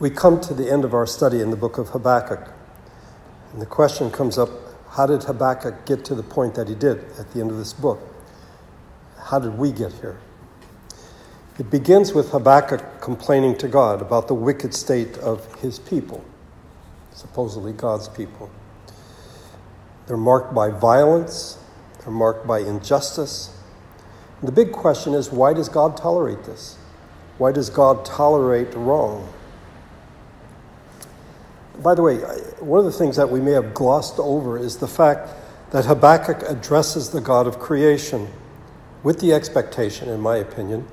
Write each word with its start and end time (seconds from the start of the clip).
We 0.00 0.08
come 0.08 0.40
to 0.40 0.54
the 0.54 0.72
end 0.72 0.86
of 0.86 0.94
our 0.94 1.06
study 1.06 1.40
in 1.40 1.50
the 1.50 1.56
book 1.56 1.76
of 1.76 1.90
Habakkuk. 1.90 2.48
And 3.52 3.60
the 3.60 3.66
question 3.66 4.10
comes 4.10 4.38
up 4.38 4.48
how 4.92 5.06
did 5.06 5.22
Habakkuk 5.22 5.84
get 5.84 6.06
to 6.06 6.14
the 6.14 6.22
point 6.22 6.54
that 6.54 6.68
he 6.68 6.74
did 6.74 7.04
at 7.18 7.30
the 7.32 7.40
end 7.40 7.50
of 7.50 7.58
this 7.58 7.74
book? 7.74 8.00
How 9.18 9.38
did 9.38 9.58
we 9.58 9.70
get 9.70 9.92
here? 9.92 10.18
It 11.58 11.70
begins 11.70 12.14
with 12.14 12.30
Habakkuk 12.30 13.02
complaining 13.02 13.58
to 13.58 13.68
God 13.68 14.00
about 14.00 14.26
the 14.26 14.34
wicked 14.34 14.74
state 14.74 15.18
of 15.18 15.54
his 15.60 15.78
people, 15.78 16.24
supposedly 17.12 17.74
God's 17.74 18.08
people. 18.08 18.50
They're 20.06 20.16
marked 20.16 20.54
by 20.54 20.70
violence, 20.70 21.58
they're 22.00 22.12
marked 22.12 22.46
by 22.46 22.60
injustice. 22.60 23.54
And 24.40 24.48
the 24.48 24.52
big 24.52 24.72
question 24.72 25.12
is 25.12 25.30
why 25.30 25.52
does 25.52 25.68
God 25.68 25.96
tolerate 25.98 26.44
this? 26.44 26.78
Why 27.36 27.52
does 27.52 27.68
God 27.68 28.06
tolerate 28.06 28.72
wrong? 28.74 29.30
By 31.82 31.94
the 31.94 32.02
way, 32.02 32.16
one 32.60 32.78
of 32.78 32.84
the 32.84 32.92
things 32.92 33.16
that 33.16 33.30
we 33.30 33.40
may 33.40 33.52
have 33.52 33.72
glossed 33.72 34.18
over 34.18 34.58
is 34.58 34.76
the 34.76 34.88
fact 34.88 35.30
that 35.70 35.86
Habakkuk 35.86 36.42
addresses 36.48 37.10
the 37.10 37.20
God 37.20 37.46
of 37.46 37.58
creation 37.58 38.28
with 39.02 39.20
the 39.20 39.32
expectation, 39.32 40.08
in 40.08 40.20
my 40.20 40.36
opinion, 40.36 40.86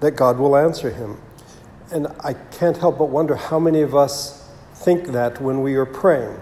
that 0.00 0.12
God 0.12 0.38
will 0.38 0.56
answer 0.56 0.90
him. 0.90 1.18
And 1.90 2.08
I 2.20 2.34
can't 2.34 2.76
help 2.76 2.98
but 2.98 3.06
wonder 3.06 3.34
how 3.34 3.58
many 3.58 3.80
of 3.80 3.94
us 3.94 4.46
think 4.74 5.08
that 5.08 5.40
when 5.40 5.62
we 5.62 5.76
are 5.76 5.86
praying. 5.86 6.38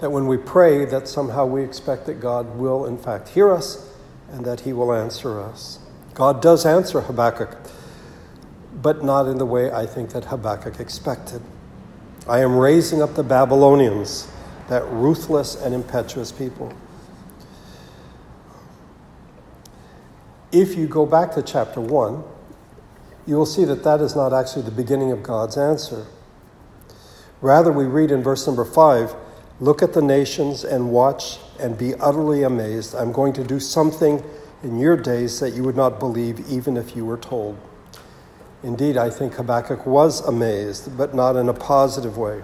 That 0.00 0.10
when 0.10 0.26
we 0.26 0.36
pray, 0.36 0.84
that 0.86 1.06
somehow 1.06 1.46
we 1.46 1.62
expect 1.62 2.06
that 2.06 2.14
God 2.14 2.56
will, 2.56 2.86
in 2.86 2.98
fact, 2.98 3.28
hear 3.28 3.52
us 3.52 3.88
and 4.32 4.44
that 4.44 4.60
he 4.60 4.72
will 4.72 4.92
answer 4.92 5.40
us. 5.40 5.78
God 6.14 6.42
does 6.42 6.66
answer 6.66 7.02
Habakkuk, 7.02 7.56
but 8.82 9.04
not 9.04 9.26
in 9.26 9.38
the 9.38 9.46
way 9.46 9.70
I 9.70 9.86
think 9.86 10.10
that 10.10 10.24
Habakkuk 10.24 10.80
expected. 10.80 11.42
I 12.30 12.38
am 12.42 12.56
raising 12.56 13.02
up 13.02 13.16
the 13.16 13.24
Babylonians, 13.24 14.28
that 14.68 14.84
ruthless 14.84 15.56
and 15.56 15.74
impetuous 15.74 16.30
people. 16.30 16.72
If 20.52 20.76
you 20.76 20.86
go 20.86 21.06
back 21.06 21.32
to 21.32 21.42
chapter 21.42 21.80
1, 21.80 22.22
you 23.26 23.34
will 23.34 23.46
see 23.46 23.64
that 23.64 23.82
that 23.82 24.00
is 24.00 24.14
not 24.14 24.32
actually 24.32 24.62
the 24.62 24.70
beginning 24.70 25.10
of 25.10 25.24
God's 25.24 25.56
answer. 25.56 26.06
Rather, 27.40 27.72
we 27.72 27.86
read 27.86 28.12
in 28.12 28.22
verse 28.22 28.46
number 28.46 28.64
5 28.64 29.12
Look 29.58 29.82
at 29.82 29.92
the 29.92 30.00
nations 30.00 30.62
and 30.62 30.92
watch 30.92 31.38
and 31.58 31.76
be 31.76 31.96
utterly 31.96 32.44
amazed. 32.44 32.94
I'm 32.94 33.10
going 33.10 33.32
to 33.34 33.44
do 33.44 33.58
something 33.58 34.22
in 34.62 34.78
your 34.78 34.96
days 34.96 35.40
that 35.40 35.50
you 35.50 35.64
would 35.64 35.76
not 35.76 35.98
believe 35.98 36.48
even 36.48 36.76
if 36.76 36.94
you 36.94 37.04
were 37.04 37.18
told. 37.18 37.58
Indeed, 38.62 38.96
I 38.96 39.08
think 39.08 39.34
Habakkuk 39.34 39.86
was 39.86 40.20
amazed, 40.26 40.96
but 40.96 41.14
not 41.14 41.36
in 41.36 41.48
a 41.48 41.54
positive 41.54 42.18
way. 42.18 42.42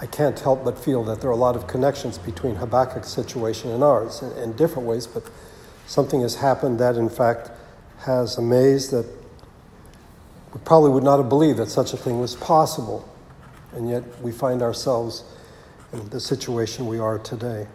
I 0.00 0.06
can't 0.06 0.38
help 0.38 0.64
but 0.64 0.78
feel 0.78 1.04
that 1.04 1.20
there 1.20 1.30
are 1.30 1.32
a 1.32 1.36
lot 1.36 1.56
of 1.56 1.66
connections 1.66 2.18
between 2.18 2.56
Habakkuk's 2.56 3.08
situation 3.08 3.70
and 3.70 3.82
ours 3.82 4.20
in, 4.20 4.32
in 4.32 4.52
different 4.52 4.86
ways, 4.86 5.06
but 5.06 5.22
something 5.86 6.20
has 6.20 6.34
happened 6.34 6.78
that, 6.80 6.96
in 6.96 7.08
fact, 7.08 7.50
has 8.00 8.36
amazed 8.36 8.90
that 8.90 9.06
we 10.52 10.60
probably 10.64 10.90
would 10.90 11.04
not 11.04 11.18
have 11.18 11.28
believed 11.28 11.58
that 11.58 11.68
such 11.68 11.92
a 11.92 11.96
thing 11.96 12.20
was 12.20 12.34
possible. 12.34 13.08
And 13.72 13.88
yet 13.88 14.02
we 14.22 14.32
find 14.32 14.62
ourselves 14.62 15.24
in 15.92 16.08
the 16.10 16.20
situation 16.20 16.86
we 16.86 16.98
are 16.98 17.18
today. 17.18 17.66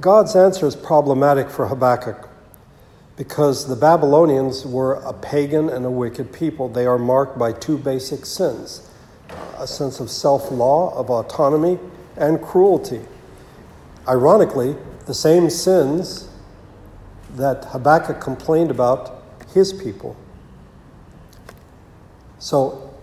God's 0.00 0.36
answer 0.36 0.66
is 0.66 0.76
problematic 0.76 1.48
for 1.48 1.68
Habakkuk 1.68 2.28
because 3.16 3.66
the 3.66 3.76
Babylonians 3.76 4.66
were 4.66 4.94
a 4.94 5.12
pagan 5.14 5.70
and 5.70 5.86
a 5.86 5.90
wicked 5.90 6.32
people. 6.32 6.68
They 6.68 6.84
are 6.84 6.98
marked 6.98 7.38
by 7.38 7.52
two 7.52 7.78
basic 7.78 8.26
sins 8.26 8.90
a 9.58 9.66
sense 9.66 10.00
of 10.00 10.10
self 10.10 10.50
law, 10.52 10.94
of 10.94 11.10
autonomy, 11.10 11.78
and 12.16 12.40
cruelty. 12.42 13.00
Ironically, 14.06 14.76
the 15.06 15.14
same 15.14 15.48
sins 15.50 16.28
that 17.30 17.64
Habakkuk 17.66 18.20
complained 18.20 18.70
about 18.70 19.22
his 19.54 19.72
people. 19.72 20.16
So 22.38 22.94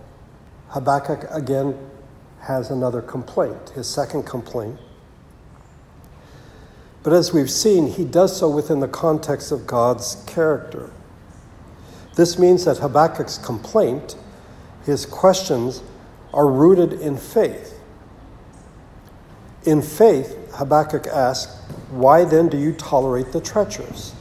Habakkuk 0.68 1.26
again 1.30 1.76
has 2.40 2.70
another 2.70 3.02
complaint, 3.02 3.70
his 3.70 3.88
second 3.88 4.24
complaint. 4.24 4.78
But 7.04 7.12
as 7.12 7.34
we've 7.34 7.50
seen, 7.50 7.86
he 7.86 8.04
does 8.04 8.36
so 8.36 8.48
within 8.48 8.80
the 8.80 8.88
context 8.88 9.52
of 9.52 9.66
God's 9.66 10.24
character. 10.26 10.90
This 12.16 12.38
means 12.38 12.64
that 12.64 12.78
Habakkuk's 12.78 13.36
complaint, 13.36 14.16
his 14.86 15.04
questions, 15.04 15.82
are 16.32 16.48
rooted 16.48 16.94
in 16.94 17.18
faith. 17.18 17.78
In 19.64 19.82
faith, 19.82 20.34
Habakkuk 20.54 21.06
asks, 21.06 21.54
Why 21.90 22.24
then 22.24 22.48
do 22.48 22.56
you 22.56 22.72
tolerate 22.72 23.32
the 23.32 23.40
treacherous? 23.40 24.12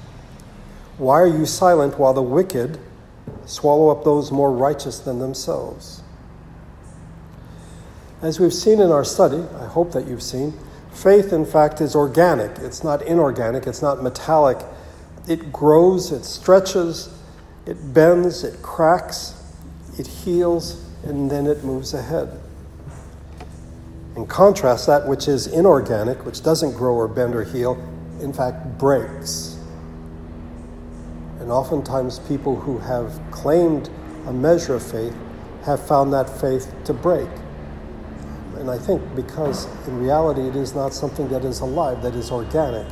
Why 0.97 1.21
are 1.21 1.27
you 1.27 1.45
silent 1.45 1.97
while 1.97 2.13
the 2.13 2.21
wicked 2.21 2.79
swallow 3.45 3.89
up 3.89 4.03
those 4.03 4.29
more 4.29 4.51
righteous 4.51 4.99
than 4.99 5.19
themselves? 5.19 6.03
As 8.21 8.41
we've 8.41 8.53
seen 8.53 8.81
in 8.81 8.91
our 8.91 9.05
study, 9.05 9.43
I 9.59 9.67
hope 9.67 9.93
that 9.93 10.05
you've 10.05 10.23
seen, 10.23 10.53
Faith, 10.93 11.33
in 11.33 11.45
fact, 11.45 11.81
is 11.81 11.95
organic. 11.95 12.57
It's 12.59 12.83
not 12.83 13.01
inorganic, 13.01 13.67
it's 13.67 13.81
not 13.81 14.01
metallic. 14.01 14.59
It 15.27 15.51
grows, 15.51 16.11
it 16.11 16.23
stretches, 16.23 17.09
it 17.65 17.93
bends, 17.93 18.43
it 18.43 18.61
cracks, 18.61 19.41
it 19.97 20.07
heals, 20.07 20.85
and 21.03 21.29
then 21.29 21.47
it 21.47 21.63
moves 21.63 21.93
ahead. 21.93 22.39
In 24.15 24.27
contrast, 24.27 24.85
that 24.87 25.07
which 25.07 25.27
is 25.27 25.47
inorganic, 25.47 26.25
which 26.25 26.43
doesn't 26.43 26.77
grow 26.77 26.93
or 26.93 27.07
bend 27.07 27.35
or 27.35 27.43
heal, 27.43 27.73
in 28.21 28.31
fact 28.31 28.77
breaks. 28.77 29.57
And 31.39 31.51
oftentimes, 31.51 32.19
people 32.19 32.55
who 32.55 32.77
have 32.77 33.19
claimed 33.31 33.89
a 34.27 34.31
measure 34.31 34.75
of 34.75 34.83
faith 34.83 35.15
have 35.65 35.85
found 35.85 36.13
that 36.13 36.29
faith 36.29 36.73
to 36.85 36.93
break. 36.93 37.29
And 38.63 38.71
I 38.71 38.77
think 38.77 39.01
because 39.13 39.67
in 39.89 39.99
reality 39.99 40.47
it 40.47 40.55
is 40.55 40.73
not 40.73 40.93
something 40.93 41.27
that 41.27 41.43
is 41.43 41.59
alive, 41.59 42.01
that 42.01 42.15
is 42.15 42.31
organic. 42.31 42.87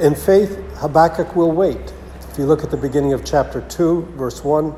In 0.00 0.16
faith, 0.16 0.58
Habakkuk 0.78 1.36
will 1.36 1.52
wait. 1.52 1.92
If 2.28 2.36
you 2.36 2.44
look 2.44 2.64
at 2.64 2.72
the 2.72 2.76
beginning 2.76 3.12
of 3.12 3.24
chapter 3.24 3.60
2, 3.60 4.14
verse 4.16 4.42
1, 4.42 4.74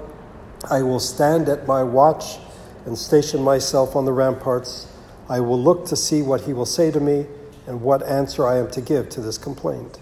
I 0.70 0.82
will 0.82 1.00
stand 1.00 1.48
at 1.48 1.66
my 1.66 1.82
watch 1.82 2.40
and 2.84 2.98
station 2.98 3.42
myself 3.42 3.96
on 3.96 4.04
the 4.04 4.12
ramparts. 4.12 4.92
I 5.30 5.40
will 5.40 5.58
look 5.58 5.86
to 5.86 5.96
see 5.96 6.20
what 6.20 6.42
he 6.42 6.52
will 6.52 6.66
say 6.66 6.90
to 6.90 7.00
me 7.00 7.24
and 7.66 7.80
what 7.80 8.02
answer 8.02 8.46
I 8.46 8.58
am 8.58 8.70
to 8.72 8.82
give 8.82 9.08
to 9.08 9.22
this 9.22 9.38
complaint. 9.38 9.98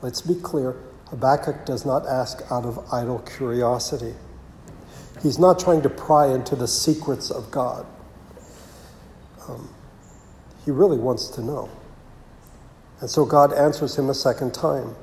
Let's 0.00 0.22
be 0.22 0.36
clear 0.36 0.76
Habakkuk 1.10 1.66
does 1.66 1.84
not 1.84 2.06
ask 2.06 2.40
out 2.50 2.64
of 2.64 2.90
idle 2.90 3.18
curiosity. 3.18 4.14
He's 5.22 5.38
not 5.38 5.58
trying 5.58 5.82
to 5.82 5.88
pry 5.88 6.32
into 6.32 6.56
the 6.56 6.66
secrets 6.66 7.30
of 7.30 7.50
God. 7.50 7.86
Um, 9.48 9.68
he 10.64 10.70
really 10.70 10.98
wants 10.98 11.28
to 11.28 11.42
know. 11.42 11.70
And 13.00 13.08
so 13.08 13.24
God 13.24 13.52
answers 13.52 13.98
him 13.98 14.10
a 14.10 14.14
second 14.14 14.52
time. 14.52 14.96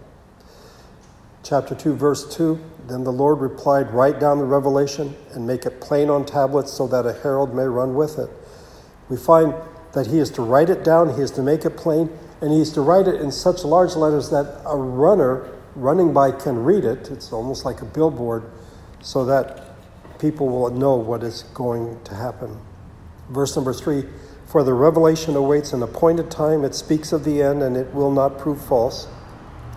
Chapter 1.44 1.74
2, 1.74 1.96
verse 1.96 2.36
2 2.36 2.60
Then 2.88 3.04
the 3.04 3.12
Lord 3.12 3.40
replied, 3.40 3.92
Write 3.94 4.20
down 4.20 4.40
the 4.40 4.46
revelation 4.46 5.16
and 5.32 5.48
make 5.48 5.66
it 5.66 5.80
plain 5.80 6.10
on 6.10 6.26
tablets 6.26 6.72
so 6.72 6.88
that 6.88 7.06
a 7.06 7.14
herald 7.14 7.56
may 7.56 7.64
run 7.64 7.96
with 7.96 8.20
it. 8.20 8.30
We 9.10 9.18
find 9.18 9.54
that 9.94 10.08
he 10.08 10.20
is 10.20 10.30
to 10.32 10.42
write 10.42 10.70
it 10.70 10.84
down, 10.84 11.16
he 11.16 11.22
is 11.22 11.32
to 11.32 11.42
make 11.42 11.66
it 11.66 11.78
plain, 11.78 12.10
and 12.42 12.52
he 12.52 12.60
is 12.60 12.72
to 12.74 12.82
write 12.82 13.08
it 13.08 13.22
in 13.22 13.32
such 13.32 13.64
large 13.64 13.96
letters 13.96 14.30
that 14.30 14.62
a 14.66 14.78
runner 14.78 15.50
running 15.76 16.14
by 16.14 16.32
can 16.32 16.64
read 16.64 16.84
it. 16.84 17.10
It's 17.10 17.32
almost 17.32 17.66
like 17.66 17.82
a 17.82 17.86
billboard, 17.86 18.44
so 19.02 19.26
that 19.26 19.69
people 20.20 20.48
will 20.48 20.70
know 20.70 20.96
what 20.96 21.24
is 21.24 21.44
going 21.54 22.02
to 22.04 22.16
happen. 22.16 22.60
Verse 23.30 23.56
number 23.56 23.74
three 23.74 24.04
For 24.46 24.64
the 24.64 24.74
revelation 24.74 25.36
awaits 25.36 25.74
an 25.74 25.82
appointed 25.82 26.30
time, 26.30 26.64
it 26.64 26.76
speaks 26.76 27.12
of 27.12 27.24
the 27.24 27.42
end, 27.42 27.64
and 27.64 27.76
it 27.76 27.94
will 27.94 28.12
not 28.12 28.38
prove 28.38 28.62
false. 28.64 29.08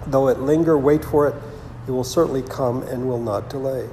Though 0.06 0.28
it 0.28 0.40
linger, 0.40 0.76
wait 0.76 1.04
for 1.04 1.28
it, 1.28 1.34
it 1.86 1.90
will 1.90 2.04
certainly 2.04 2.42
come 2.42 2.82
and 2.82 3.08
will 3.08 3.20
not 3.20 3.48
delay. 3.48 3.88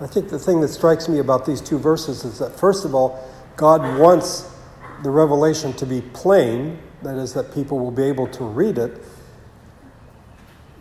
I 0.00 0.06
think 0.06 0.28
the 0.28 0.38
thing 0.38 0.60
that 0.60 0.68
strikes 0.68 1.08
me 1.08 1.18
about 1.18 1.44
these 1.44 1.60
two 1.60 1.78
verses 1.78 2.24
is 2.24 2.38
that, 2.38 2.58
first 2.58 2.84
of 2.84 2.94
all, 2.94 3.28
God 3.56 3.98
wants 3.98 4.48
the 5.02 5.10
revelation 5.10 5.72
to 5.74 5.86
be 5.86 6.00
plain, 6.00 6.78
that 7.02 7.16
is, 7.16 7.32
that 7.34 7.52
people 7.52 7.78
will 7.78 7.90
be 7.90 8.04
able 8.04 8.28
to 8.28 8.44
read 8.44 8.78
it. 8.78 9.00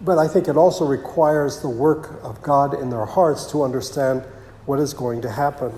But 0.01 0.17
I 0.17 0.27
think 0.27 0.47
it 0.47 0.57
also 0.57 0.85
requires 0.85 1.61
the 1.61 1.69
work 1.69 2.19
of 2.23 2.41
God 2.41 2.79
in 2.79 2.89
their 2.89 3.05
hearts 3.05 3.49
to 3.51 3.63
understand 3.63 4.23
what 4.65 4.79
is 4.79 4.94
going 4.94 5.21
to 5.21 5.31
happen. 5.31 5.73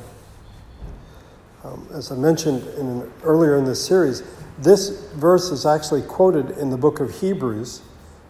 Um, 1.63 1.87
as 1.93 2.11
I 2.11 2.15
mentioned 2.15 2.63
in, 2.77 3.11
earlier 3.23 3.57
in 3.57 3.65
this 3.65 3.85
series, 3.85 4.23
this 4.57 4.89
verse 5.13 5.51
is 5.51 5.65
actually 5.65 6.01
quoted 6.01 6.51
in 6.57 6.69
the 6.69 6.77
book 6.77 6.99
of 6.99 7.19
Hebrews 7.19 7.81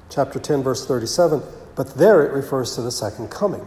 chapter 0.10 0.40
10, 0.40 0.64
verse 0.64 0.86
37, 0.86 1.42
but 1.76 1.96
there 1.96 2.26
it 2.26 2.34
refers 2.34 2.76
to 2.76 2.82
the 2.82 2.92
second 2.92 3.30
coming. 3.30 3.66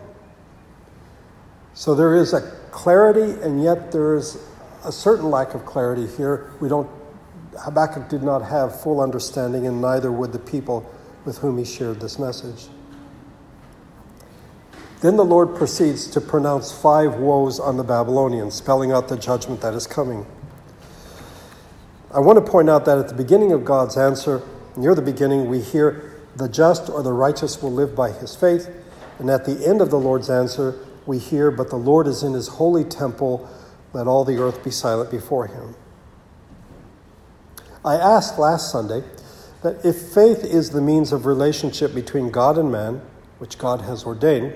So 1.75 1.95
there 1.95 2.15
is 2.17 2.35
a 2.35 2.41
clarity, 2.71 3.41
and 3.43 3.63
yet 3.63 3.93
there 3.93 4.17
is 4.17 4.39
a 4.85 4.93
certain 4.93 5.31
lack 5.31 5.55
of 5.55 5.65
clarity 5.65 6.07
here. 6.07 6.51
We 6.61 6.69
don't, 6.69 6.89
Habakkuk 7.59 8.09
did 8.09 8.23
not 8.23 8.41
have 8.41 8.81
full 8.81 9.01
understanding, 9.01 9.67
and 9.67 9.81
neither 9.81 10.13
would 10.13 10.33
the 10.33 10.39
people 10.39 10.89
with 11.25 11.39
whom 11.39 11.59
he 11.59 11.65
shared 11.65 12.01
this 12.01 12.19
message. 12.19 12.69
Then 15.01 15.17
the 15.17 15.25
Lord 15.25 15.57
proceeds 15.57 16.07
to 16.11 16.21
pronounce 16.21 16.71
five 16.71 17.17
woes 17.17 17.59
on 17.59 17.77
the 17.77 17.83
Babylonians, 17.83 18.55
spelling 18.55 18.93
out 18.93 19.09
the 19.09 19.17
judgment 19.17 19.61
that 19.61 19.75
is 19.75 19.87
coming. 19.87 20.27
I 22.15 22.21
want 22.21 22.45
to 22.45 22.51
point 22.51 22.71
out 22.71 22.85
that 22.85 22.99
at 22.99 23.09
the 23.09 23.15
beginning 23.15 23.53
of 23.53 23.65
God's 23.65 23.97
answer, 23.97 24.43
near 24.77 24.95
the 24.95 25.03
beginning, 25.03 25.49
we 25.49 25.61
hear, 25.61 26.21
The 26.37 26.49
just 26.49 26.89
or 26.89 27.03
the 27.03 27.13
righteous 27.13 27.61
will 27.61 27.73
live 27.73 27.97
by 27.97 28.13
his 28.13 28.37
faith. 28.37 28.69
And 29.19 29.29
at 29.29 29.45
the 29.45 29.67
end 29.67 29.81
of 29.81 29.91
the 29.91 29.99
Lord's 29.99 30.31
answer, 30.31 30.79
we 31.05 31.19
hear, 31.19 31.51
But 31.51 31.71
the 31.71 31.77
Lord 31.77 32.07
is 32.07 32.23
in 32.23 32.33
his 32.33 32.49
holy 32.49 32.85
temple, 32.85 33.49
let 33.93 34.07
all 34.07 34.25
the 34.25 34.39
earth 34.39 34.63
be 34.63 34.71
silent 34.71 35.11
before 35.11 35.49
him. 35.49 35.75
I 37.85 37.97
asked 37.97 38.39
last 38.39 38.71
Sunday 38.71 39.03
that 39.63 39.85
if 39.85 39.97
faith 39.97 40.45
is 40.45 40.71
the 40.71 40.81
means 40.81 41.13
of 41.13 41.25
relationship 41.27 41.95
between 41.95 42.31
God 42.31 42.59
and 42.59 42.71
man, 42.71 43.01
which 43.39 43.59
God 43.59 43.83
has 43.83 44.05
ordained, 44.05 44.55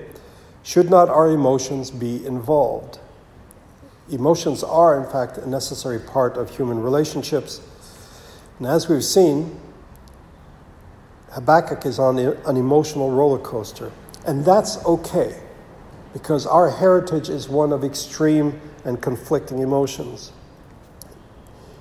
should 0.63 0.89
not 0.89 1.09
our 1.09 1.29
emotions 1.29 1.91
be 1.91 2.25
involved? 2.25 2.99
Emotions 4.09 4.63
are, 4.63 5.01
in 5.01 5.09
fact, 5.09 5.37
a 5.37 5.49
necessary 5.49 5.99
part 5.99 6.37
of 6.37 6.55
human 6.55 6.81
relationships. 6.81 7.61
And 8.59 8.67
as 8.67 8.89
we've 8.89 9.03
seen, 9.03 9.59
Habakkuk 11.31 11.85
is 11.85 11.99
on 11.99 12.17
an 12.17 12.57
emotional 12.57 13.11
roller 13.11 13.39
coaster. 13.39 13.91
And 14.25 14.43
that's 14.43 14.83
okay, 14.85 15.39
because 16.11 16.45
our 16.45 16.69
heritage 16.69 17.29
is 17.29 17.47
one 17.47 17.71
of 17.71 17.83
extreme 17.83 18.59
and 18.83 19.01
conflicting 19.01 19.59
emotions. 19.59 20.31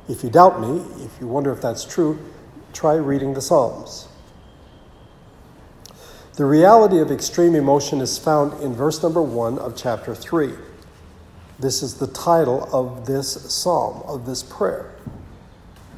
If 0.08 0.23
you 0.23 0.31
doubt 0.31 0.61
me, 0.61 0.84
if 1.05 1.20
you 1.20 1.26
wonder 1.26 1.52
if 1.52 1.61
that's 1.61 1.84
true, 1.84 2.19
try 2.76 2.94
reading 2.94 3.32
the 3.32 3.40
Psalms. 3.40 4.06
The 6.34 6.44
reality 6.44 7.00
of 7.00 7.11
extreme 7.11 7.55
emotion 7.55 8.02
is 8.02 8.19
found 8.19 8.62
in 8.62 8.75
verse 8.75 9.02
number 9.02 9.23
one 9.23 9.58
of 9.58 9.75
chapter 9.75 10.14
three. 10.14 10.52
This 11.58 11.82
is 11.82 11.94
the 11.94 12.08
title 12.08 12.69
of 12.75 13.06
this 13.06 13.50
psalm, 13.50 14.02
of 14.06 14.26
this 14.26 14.43
prayer. 14.43 14.94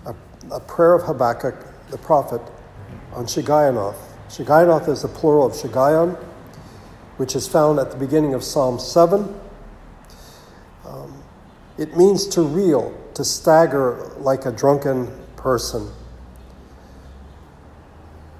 A, 0.07 0.15
a 0.53 0.61
prayer 0.61 0.95
of 0.95 1.03
Habakkuk, 1.03 1.57
the 1.91 1.99
prophet, 1.99 2.41
on 3.13 3.27
Shigionoth. 3.27 3.99
Shigionoth 4.29 4.89
is 4.89 5.03
the 5.03 5.09
plural 5.09 5.47
of 5.47 5.55
Shiggaion, 5.55 6.17
which 7.17 7.35
is 7.35 7.49
found 7.49 7.81
at 7.81 7.91
the 7.91 7.97
beginning 7.97 8.35
of 8.35 8.45
Psalm 8.45 8.79
7. 8.79 9.35
Um, 10.87 11.25
it 11.77 11.97
means 11.97 12.29
to 12.29 12.43
reel, 12.43 12.97
to 13.15 13.25
stagger 13.25 14.13
like 14.19 14.47
a 14.47 14.53
drunken 14.53 15.09
person. 15.35 15.91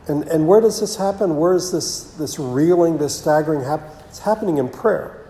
And, 0.08 0.25
and 0.25 0.49
where 0.49 0.60
does 0.60 0.81
this 0.81 0.96
happen? 0.96 1.37
Where 1.37 1.52
is 1.52 1.70
this, 1.70 2.14
this 2.14 2.38
reeling, 2.38 2.96
this 2.96 3.19
staggering 3.19 3.62
happen? 3.62 3.87
It's 4.08 4.20
happening 4.20 4.56
in 4.56 4.70
prayer. 4.70 5.26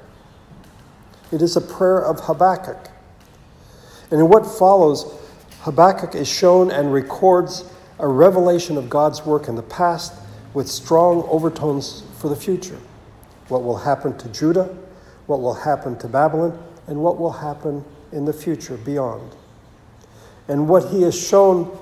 It 1.33 1.43
is 1.43 1.57
a 1.57 1.61
prayer 1.61 2.01
of 2.01 2.21
Habakkuk. 2.21 2.89
And 4.11 4.21
in 4.21 4.29
what 4.29 4.47
follows, 4.47 5.13
Habakkuk 5.61 6.15
is 6.15 6.29
shown 6.29 6.71
and 6.71 6.93
records 6.93 7.65
a 7.99 8.07
revelation 8.07 8.77
of 8.77 8.89
God's 8.89 9.27
work 9.27 9.49
in 9.49 9.57
the 9.57 9.63
past 9.63 10.15
with 10.55 10.69
strong 10.69 11.25
overtones 11.29 12.05
for 12.19 12.29
the 12.29 12.37
future. 12.37 12.79
What 13.49 13.65
will 13.65 13.79
happen 13.79 14.17
to 14.19 14.29
Judah, 14.29 14.75
what 15.27 15.41
will 15.41 15.55
happen 15.55 15.99
to 15.99 16.09
Babylon, 16.09 16.59
and 16.87 17.03
what 17.03 17.19
will 17.19 17.33
happen 17.33 17.85
in 18.13 18.25
the 18.25 18.33
future 18.33 18.77
beyond. 18.77 19.35
And 20.47 20.69
what 20.69 20.89
he 20.89 21.03
has 21.03 21.21
shown 21.21 21.77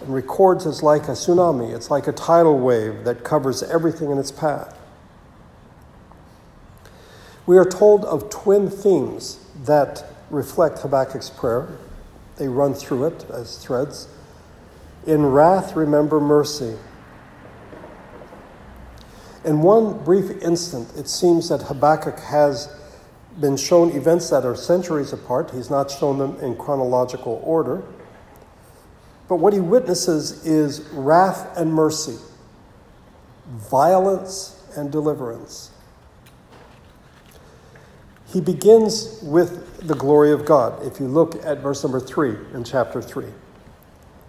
and 0.00 0.14
records 0.14 0.66
is 0.66 0.82
like 0.82 1.04
a 1.04 1.12
tsunami, 1.12 1.74
it's 1.74 1.90
like 1.90 2.06
a 2.06 2.12
tidal 2.12 2.58
wave 2.58 3.04
that 3.04 3.24
covers 3.24 3.62
everything 3.62 4.10
in 4.10 4.18
its 4.18 4.30
path. 4.30 4.76
We 7.46 7.58
are 7.58 7.64
told 7.64 8.04
of 8.04 8.30
twin 8.30 8.70
themes 8.70 9.38
that 9.64 10.04
reflect 10.30 10.78
Habakkuk's 10.78 11.30
prayer. 11.30 11.68
They 12.36 12.48
run 12.48 12.74
through 12.74 13.06
it 13.06 13.26
as 13.30 13.58
threads. 13.58 14.08
In 15.06 15.26
wrath, 15.26 15.74
remember 15.74 16.20
mercy. 16.20 16.76
In 19.44 19.62
one 19.62 20.04
brief 20.04 20.30
instant, 20.42 20.92
it 20.96 21.08
seems 21.08 21.48
that 21.48 21.62
Habakkuk 21.62 22.20
has 22.20 22.68
been 23.40 23.56
shown 23.56 23.90
events 23.90 24.28
that 24.30 24.44
are 24.44 24.54
centuries 24.54 25.12
apart. 25.12 25.50
He's 25.50 25.70
not 25.70 25.90
shown 25.90 26.18
them 26.18 26.36
in 26.40 26.56
chronological 26.56 27.40
order. 27.44 27.82
But 29.30 29.36
what 29.36 29.52
he 29.52 29.60
witnesses 29.60 30.44
is 30.44 30.80
wrath 30.90 31.56
and 31.56 31.72
mercy, 31.72 32.18
violence 33.46 34.60
and 34.76 34.90
deliverance. 34.90 35.70
He 38.26 38.40
begins 38.40 39.20
with 39.22 39.86
the 39.86 39.94
glory 39.94 40.32
of 40.32 40.44
God. 40.44 40.84
If 40.84 40.98
you 40.98 41.06
look 41.06 41.36
at 41.46 41.58
verse 41.58 41.84
number 41.84 42.00
three 42.00 42.38
in 42.52 42.64
chapter 42.64 43.00
three, 43.00 43.32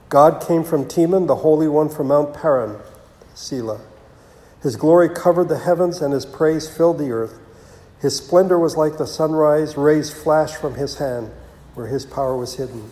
God 0.09 0.45
came 0.47 0.63
from 0.63 0.85
Teman, 0.85 1.25
the 1.25 1.37
Holy 1.37 1.67
One 1.67 1.89
from 1.89 2.09
Mount 2.09 2.35
Paran, 2.35 2.77
Selah. 3.33 3.81
His 4.61 4.75
glory 4.75 5.09
covered 5.09 5.49
the 5.49 5.57
heavens, 5.57 5.99
and 5.99 6.13
his 6.13 6.27
praise 6.27 6.69
filled 6.69 6.99
the 6.99 7.09
earth. 7.09 7.39
His 7.99 8.17
splendor 8.17 8.59
was 8.59 8.77
like 8.77 8.99
the 8.99 9.07
sunrise, 9.07 9.75
rays 9.77 10.13
flashed 10.13 10.57
from 10.57 10.75
his 10.75 10.99
hand, 10.99 11.31
where 11.73 11.87
his 11.87 12.05
power 12.05 12.37
was 12.37 12.57
hidden. 12.57 12.91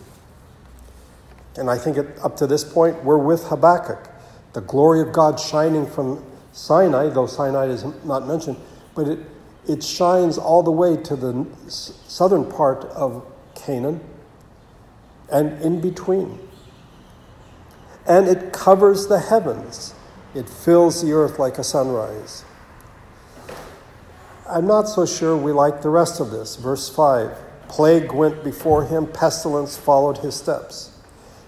And 1.57 1.69
I 1.69 1.78
think 1.78 1.98
up 2.24 2.38
to 2.38 2.48
this 2.48 2.63
point, 2.63 3.04
we're 3.04 3.18
with 3.18 3.46
Habakkuk. 3.46 4.10
The 4.54 4.62
glory 4.62 5.01
of 5.01 5.12
God 5.12 5.40
shining 5.40 5.86
from 5.86 6.24
Sinai, 6.51 7.10
though 7.10 7.28
Sinai 7.28 7.66
is 7.66 7.86
not 8.04 8.28
mentioned, 8.28 8.57
but 8.96 9.07
it, 9.07 9.19
it 9.68 9.84
shines 9.84 10.38
all 10.38 10.63
the 10.63 10.72
way 10.72 10.98
to 10.98 11.16
the 11.16 11.46
southern 11.68 12.50
part 12.50 12.86
of 12.86 13.25
Canaan 13.56 14.00
and 15.31 15.62
in 15.62 15.81
between. 15.81 16.40
And 18.07 18.28
it 18.28 18.51
covers 18.51 19.07
the 19.07 19.19
heavens, 19.19 19.94
it 20.34 20.50
fills 20.50 21.04
the 21.04 21.12
earth 21.12 21.38
like 21.38 21.58
a 21.58 21.63
sunrise. 21.63 22.44
I'm 24.50 24.65
not 24.65 24.89
so 24.89 25.06
sure 25.06 25.38
we 25.38 25.51
like 25.51 25.84
the 25.84 25.89
rest 25.89 26.20
of 26.20 26.32
this. 26.32 26.56
Verse 26.56 26.89
5 26.89 27.38
Plague 27.68 28.12
went 28.12 28.44
before 28.44 28.86
him, 28.86 29.06
pestilence 29.06 29.77
followed 29.77 30.18
his 30.18 30.36
steps. 30.36 30.99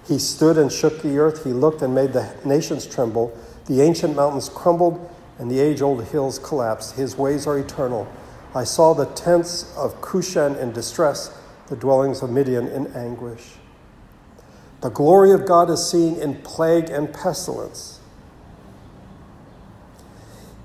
He 0.08 0.18
stood 0.20 0.58
and 0.58 0.72
shook 0.72 1.02
the 1.02 1.18
earth. 1.18 1.44
He 1.44 1.52
looked 1.52 1.82
and 1.82 1.94
made 1.94 2.14
the 2.14 2.34
nations 2.44 2.86
tremble. 2.86 3.38
The 3.68 3.82
ancient 3.82 4.16
mountains 4.16 4.50
crumbled 4.50 5.10
and 5.40 5.50
the 5.50 5.60
age 5.60 5.82
old 5.82 6.04
hills 6.06 6.40
collapsed. 6.40 6.96
His 6.96 7.16
ways 7.16 7.48
are 7.48 7.58
eternal. 7.58 8.08
I 8.54 8.64
saw 8.64 8.94
the 8.94 9.06
tents 9.06 9.74
of 9.78 10.02
Cushan 10.02 10.56
in 10.58 10.72
distress, 10.72 11.34
the 11.68 11.76
dwellings 11.76 12.22
of 12.22 12.30
Midian 12.30 12.68
in 12.68 12.88
anguish. 12.88 13.54
The 14.82 14.90
glory 14.90 15.32
of 15.32 15.46
God 15.46 15.70
is 15.70 15.88
seen 15.88 16.16
in 16.16 16.42
plague 16.42 16.90
and 16.90 17.14
pestilence. 17.14 18.00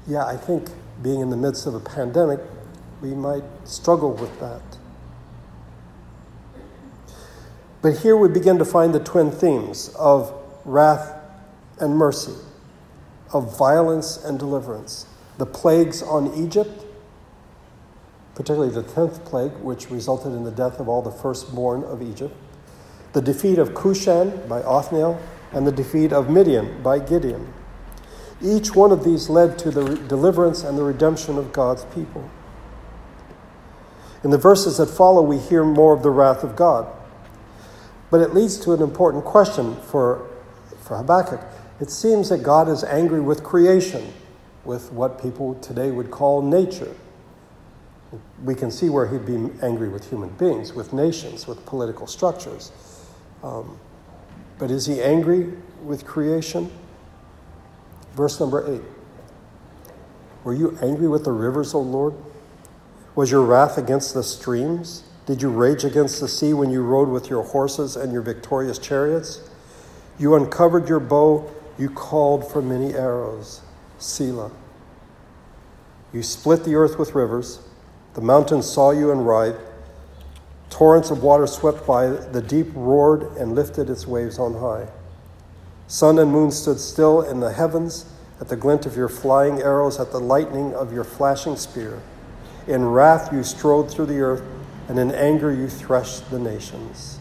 Yeah, 0.09 0.25
I 0.25 0.37
think 0.37 0.69
being 1.03 1.21
in 1.21 1.31
the 1.31 1.37
midst 1.37 1.67
of 1.67 1.75
a 1.75 1.81
pandemic, 1.81 2.41
we 3.01 3.15
might 3.15 3.45
struggle 3.65 4.13
with 4.13 4.41
that. 4.41 4.63
But 7.87 7.99
here 7.99 8.17
we 8.17 8.27
begin 8.27 8.59
to 8.59 8.65
find 8.65 8.93
the 8.93 8.99
twin 8.99 9.31
themes 9.31 9.95
of 9.97 10.35
wrath 10.65 11.23
and 11.79 11.97
mercy, 11.97 12.35
of 13.33 13.57
violence 13.57 14.17
and 14.25 14.41
deliverance. 14.41 15.07
The 15.39 15.47
plagues 15.47 16.03
on 16.03 16.35
Egypt, 16.35 16.85
particularly 18.35 18.75
the 18.75 18.83
10th 18.83 19.25
plague, 19.25 19.53
which 19.59 19.89
resulted 19.89 20.33
in 20.33 20.43
the 20.43 20.51
death 20.51 20.81
of 20.81 20.89
all 20.89 21.01
the 21.01 21.13
firstborn 21.13 21.85
of 21.85 22.03
Egypt, 22.03 22.35
the 23.13 23.23
defeat 23.23 23.57
of 23.57 23.73
Cushan 23.73 24.49
by 24.49 24.63
Othniel, 24.63 25.21
and 25.53 25.65
the 25.65 25.71
defeat 25.71 26.13
of 26.13 26.29
Midian 26.29 26.83
by 26.83 26.99
Gideon. 26.99 27.55
Each 28.43 28.75
one 28.75 28.91
of 28.91 29.05
these 29.05 29.29
led 29.29 29.61
to 29.61 29.71
the 29.71 29.95
deliverance 30.09 30.65
and 30.65 30.77
the 30.77 30.83
redemption 30.83 31.39
of 31.39 31.53
God's 31.53 31.85
people. 31.95 32.29
In 34.25 34.31
the 34.31 34.39
verses 34.39 34.79
that 34.79 34.87
follow, 34.87 35.23
we 35.23 35.39
hear 35.39 35.63
more 35.63 35.95
of 35.95 36.03
the 36.03 36.11
wrath 36.11 36.43
of 36.43 36.57
God. 36.57 36.95
But 38.11 38.21
it 38.21 38.35
leads 38.35 38.59
to 38.61 38.73
an 38.73 38.83
important 38.83 39.25
question 39.25 39.77
for, 39.77 40.29
for 40.81 40.97
Habakkuk. 40.97 41.41
It 41.81 41.91
seems 41.91 42.29
that 42.29 42.43
God 42.43 42.69
is 42.69 42.85
angry 42.85 43.21
with 43.21 43.43
creation, 43.43 44.13
with 44.65 44.93
what 44.93 45.21
people 45.21 45.55
today 45.57 45.91
would 45.91 46.11
call 46.11 46.43
nature. 46.43 46.95
We 48.45 48.55
can 48.55 48.71
see 48.71 48.89
where 48.89 49.07
he'd 49.07 49.27
be 49.27 49.51
angry 49.63 49.89
with 49.89 50.09
human 50.09 50.31
beings, 50.31 50.73
with 50.73 50.93
nations, 50.93 51.47
with 51.47 51.67
political 51.67 52.07
structures. 52.07 52.73
Um, 53.43 53.79
but 54.59 54.71
is 54.71 54.87
he 54.87 55.03
angry 55.03 55.53
with 55.85 56.07
creation? 56.07 56.71
Verse 58.15 58.41
number 58.41 58.75
8 58.75 58.81
Were 60.45 60.55
you 60.55 60.79
angry 60.81 61.09
with 61.09 61.25
the 61.25 61.33
rivers, 61.33 61.75
O 61.75 61.81
Lord? 61.81 62.15
Was 63.15 63.31
your 63.31 63.43
wrath 63.43 63.77
against 63.77 64.15
the 64.15 64.23
streams? 64.23 65.03
Did 65.27 65.43
you 65.43 65.51
rage 65.51 65.83
against 65.83 66.21
the 66.21 66.29
sea 66.29 66.55
when 66.55 66.71
you 66.71 66.83
rode 66.83 67.09
with 67.09 67.29
your 67.29 67.43
horses 67.43 67.97
and 67.97 68.13
your 68.13 68.23
victorious 68.23 68.79
chariots? 68.79 69.41
You 70.19 70.37
uncovered 70.37 70.89
your 70.89 71.01
bow, 71.01 71.51
you 71.77 71.91
called 71.91 72.51
for 72.51 72.63
many 72.63 72.95
arrows. 72.95 73.61
Selah. 73.99 74.53
You 76.13 76.23
split 76.23 76.65
the 76.65 76.77
earth 76.77 76.97
with 76.99 77.15
rivers, 77.15 77.61
the 78.15 78.21
mountains 78.21 78.71
saw 78.71 78.93
you 78.93 79.11
and 79.11 79.27
writhed. 79.27 79.61
Torrents 80.71 81.11
of 81.11 81.23
water 81.23 81.47
swept 81.47 81.87
by, 81.87 82.07
the 82.07 82.41
deep 82.41 82.69
roared 82.75 83.25
and 83.37 83.55
lifted 83.55 83.91
its 83.91 84.07
waves 84.07 84.39
on 84.39 84.55
high. 84.55 84.89
Sun 85.89 86.19
and 86.19 86.31
moon 86.31 86.51
stood 86.51 86.79
still 86.79 87.23
in 87.23 87.41
the 87.41 87.53
heavens 87.53 88.07
at 88.41 88.49
the 88.49 88.57
glint 88.57 88.87
of 88.87 88.97
your 88.97 89.09
flying 89.09 89.61
arrows, 89.61 89.99
at 89.99 90.13
the 90.13 90.21
lightning 90.21 90.75
of 90.75 90.93
your 90.93 91.05
flashing 91.05 91.57
spear. 91.57 92.01
In 92.67 92.85
wrath 92.85 93.33
you 93.33 93.43
strode 93.43 93.91
through 93.91 94.07
the 94.07 94.21
earth, 94.21 94.43
and 94.89 94.99
in 94.99 95.11
anger 95.13 95.53
you 95.53 95.69
threshed 95.69 96.31
the 96.31 96.39
nations. 96.39 97.19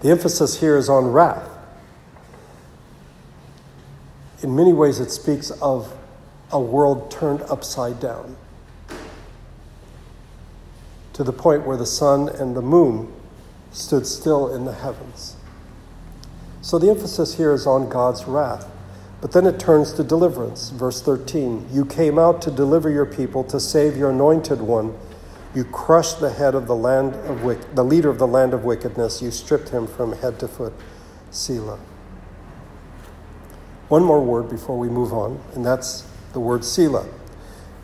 The 0.00 0.10
emphasis 0.10 0.60
here 0.60 0.76
is 0.76 0.88
on 0.88 1.06
wrath. 1.12 1.50
In 4.42 4.54
many 4.54 4.72
ways, 4.72 5.00
it 5.00 5.10
speaks 5.10 5.50
of 5.50 5.96
a 6.52 6.60
world 6.60 7.10
turned 7.10 7.42
upside 7.42 8.00
down 8.00 8.36
to 11.14 11.24
the 11.24 11.32
point 11.32 11.66
where 11.66 11.76
the 11.76 11.86
sun 11.86 12.28
and 12.28 12.54
the 12.54 12.60
moon 12.60 13.10
stood 13.72 14.06
still 14.06 14.54
in 14.54 14.64
the 14.64 14.74
heavens. 14.74 15.36
So 16.60 16.78
the 16.78 16.90
emphasis 16.90 17.34
here 17.34 17.52
is 17.52 17.66
on 17.66 17.88
God's 17.88 18.26
wrath. 18.26 18.70
But 19.24 19.32
then 19.32 19.46
it 19.46 19.58
turns 19.58 19.94
to 19.94 20.04
deliverance. 20.04 20.68
Verse 20.68 21.00
13 21.00 21.68
You 21.72 21.86
came 21.86 22.18
out 22.18 22.42
to 22.42 22.50
deliver 22.50 22.90
your 22.90 23.06
people, 23.06 23.42
to 23.44 23.58
save 23.58 23.96
your 23.96 24.10
anointed 24.10 24.60
one. 24.60 24.94
You 25.54 25.64
crushed 25.64 26.20
the 26.20 26.28
head 26.28 26.54
of 26.54 26.66
the 26.66 26.76
land 26.76 27.14
of 27.14 27.42
wick- 27.42 27.74
the 27.74 27.84
leader 27.84 28.10
of 28.10 28.18
the 28.18 28.26
land 28.26 28.52
of 28.52 28.66
wickedness. 28.66 29.22
You 29.22 29.30
stripped 29.30 29.70
him 29.70 29.86
from 29.86 30.12
head 30.12 30.38
to 30.40 30.46
foot. 30.46 30.74
Selah. 31.30 31.78
One 33.88 34.04
more 34.04 34.20
word 34.20 34.50
before 34.50 34.76
we 34.76 34.90
move 34.90 35.14
on, 35.14 35.40
and 35.54 35.64
that's 35.64 36.04
the 36.34 36.40
word 36.40 36.62
Selah. 36.62 37.06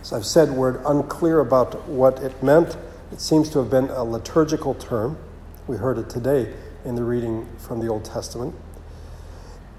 As 0.03 0.13
I've 0.13 0.27
said, 0.27 0.51
we're 0.51 0.83
unclear 0.85 1.41
about 1.41 1.89
what 1.89 2.19
it 2.19 2.43
meant. 2.43 2.77
It 3.13 3.23
seems 3.23 3.49
to 3.53 3.61
have 3.61 3.71
been 3.71 3.89
a 3.89 4.05
liturgical 4.05 4.75
term. 4.75 5.17
We 5.67 5.79
heard 5.79 5.97
it 5.97 6.11
today 6.11 6.53
in 6.85 6.97
the 6.97 7.03
reading 7.03 7.49
from 7.57 7.81
the 7.81 7.89
Old 7.89 8.05
Testament 8.05 8.55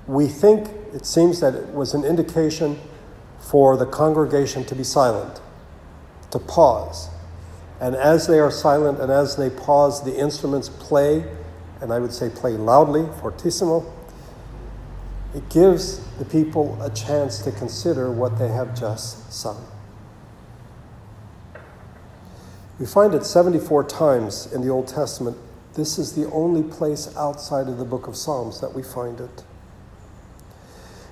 we 0.08 0.28
think 0.28 0.70
it 0.94 1.06
seems 1.06 1.40
that 1.40 1.56
it 1.56 1.68
was 1.70 1.94
an 1.94 2.04
indication 2.04 2.80
for 3.40 3.78
the 3.78 3.86
congregation 3.86 4.64
to 4.66 4.76
be 4.76 4.84
silent, 4.84 5.42
to 6.32 6.40
pause. 6.40 7.10
And 7.80 7.96
as 7.96 8.28
they 8.28 8.40
are 8.40 8.52
silent 8.52 9.00
and 9.00 9.12
as 9.12 9.36
they 9.36 9.50
pause, 9.50 10.04
the 10.04 10.16
instruments 10.16 10.70
play, 10.70 11.26
and 11.82 11.92
I 11.92 12.00
would 12.00 12.14
say 12.14 12.30
play 12.30 12.52
loudly, 12.52 13.08
fortissimo. 13.20 13.92
It 15.34 15.50
gives 15.50 16.00
the 16.18 16.26
people 16.26 16.78
a 16.82 16.90
chance 16.90 17.40
to 17.40 17.52
consider 17.52 18.12
what 18.12 18.38
they 18.38 18.50
have 18.50 18.78
just 18.80 19.32
sung. 19.34 19.66
We 22.80 22.86
find 22.86 23.14
it 23.14 23.26
74 23.26 23.86
times 23.86 24.52
in 24.52 24.62
the 24.62 24.70
Old 24.70 24.88
Testament. 24.88 25.38
This 25.76 25.98
is 25.98 26.14
the 26.14 26.30
only 26.32 26.64
place 26.64 27.16
outside 27.16 27.68
of 27.68 27.78
the 27.78 27.86
book 27.86 28.08
of 28.08 28.16
Psalms 28.16 28.60
that 28.60 28.74
we 28.74 28.84
find 28.84 29.20
it 29.20 29.44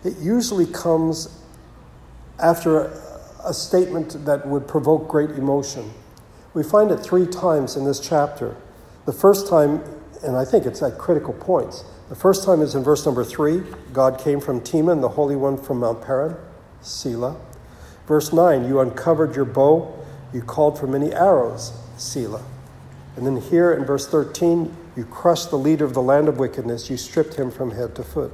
it 0.04 0.18
usually 0.20 0.66
comes 0.66 1.42
after 2.42 2.92
a 3.44 3.54
statement 3.54 4.26
that 4.26 4.48
would 4.48 4.68
provoke 4.68 5.08
great 5.08 5.32
emotion. 5.32 5.92
We 6.54 6.64
find 6.64 6.92
it 6.92 6.98
three 6.98 7.28
times 7.28 7.76
in 7.76 7.86
this 7.86 8.00
chapter. 8.00 8.56
The 9.06 9.14
first 9.14 9.48
time, 9.48 9.84
and 10.24 10.36
I 10.36 10.46
think 10.46 10.66
it's 10.66 10.82
at 10.82 10.98
critical 10.98 11.34
points, 11.34 11.84
the 12.10 12.16
first 12.16 12.44
time 12.44 12.62
is 12.62 12.76
in 12.76 12.84
verse 12.84 13.06
number 13.06 13.24
three 13.24 13.64
God 13.94 14.20
came 14.20 14.40
from 14.40 14.62
Teman, 14.62 15.02
the 15.02 15.10
Holy 15.10 15.36
One 15.36 15.58
from 15.58 15.80
Mount 15.80 16.02
Paran, 16.02 16.36
Selah. 16.82 17.38
Verse 18.08 18.34
9, 18.34 18.68
you 18.68 18.80
uncovered 18.80 19.36
your 19.36 19.46
bow, 19.46 19.96
you 20.34 20.42
called 20.42 20.80
for 20.80 20.88
many 20.88 21.14
arrows, 21.14 21.72
Selah. 21.98 22.44
And 23.16 23.26
then 23.26 23.38
here 23.38 23.72
in 23.72 23.86
verse 23.86 24.08
13, 24.08 24.76
you 24.96 25.06
crushed 25.06 25.52
the 25.52 25.58
leader 25.58 25.86
of 25.86 25.94
the 25.94 26.02
land 26.02 26.28
of 26.28 26.40
wickedness, 26.40 26.90
you 26.90 26.98
stripped 26.98 27.36
him 27.36 27.52
from 27.52 27.72
head 27.72 27.96
to 27.96 28.04
foot, 28.04 28.32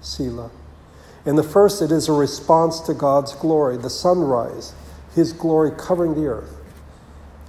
Selah. 0.00 0.50
In 1.26 1.36
the 1.36 1.42
first, 1.42 1.82
it 1.82 1.92
is 1.92 2.08
a 2.08 2.12
response 2.12 2.80
to 2.80 2.94
God's 2.94 3.34
glory, 3.34 3.76
the 3.76 3.90
sunrise, 3.90 4.74
His 5.14 5.32
glory 5.32 5.70
covering 5.76 6.14
the 6.14 6.26
earth. 6.26 6.56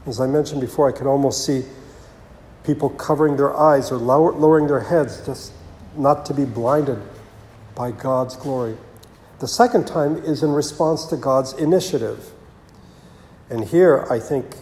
As 0.05 0.19
I 0.19 0.27
mentioned 0.27 0.61
before, 0.61 0.89
I 0.89 0.97
can 0.97 1.07
almost 1.07 1.45
see 1.45 1.63
people 2.65 2.89
covering 2.89 3.37
their 3.37 3.55
eyes 3.55 3.91
or 3.91 3.97
lowering 3.97 4.67
their 4.67 4.81
heads 4.81 5.25
just 5.25 5.53
not 5.95 6.25
to 6.25 6.33
be 6.33 6.45
blinded 6.45 6.99
by 7.75 7.91
God's 7.91 8.35
glory. 8.35 8.77
The 9.39 9.47
second 9.47 9.87
time 9.87 10.17
is 10.17 10.43
in 10.43 10.51
response 10.51 11.05
to 11.05 11.17
God's 11.17 11.53
initiative. 11.53 12.31
And 13.49 13.63
here, 13.65 14.05
I 14.09 14.19
think 14.19 14.55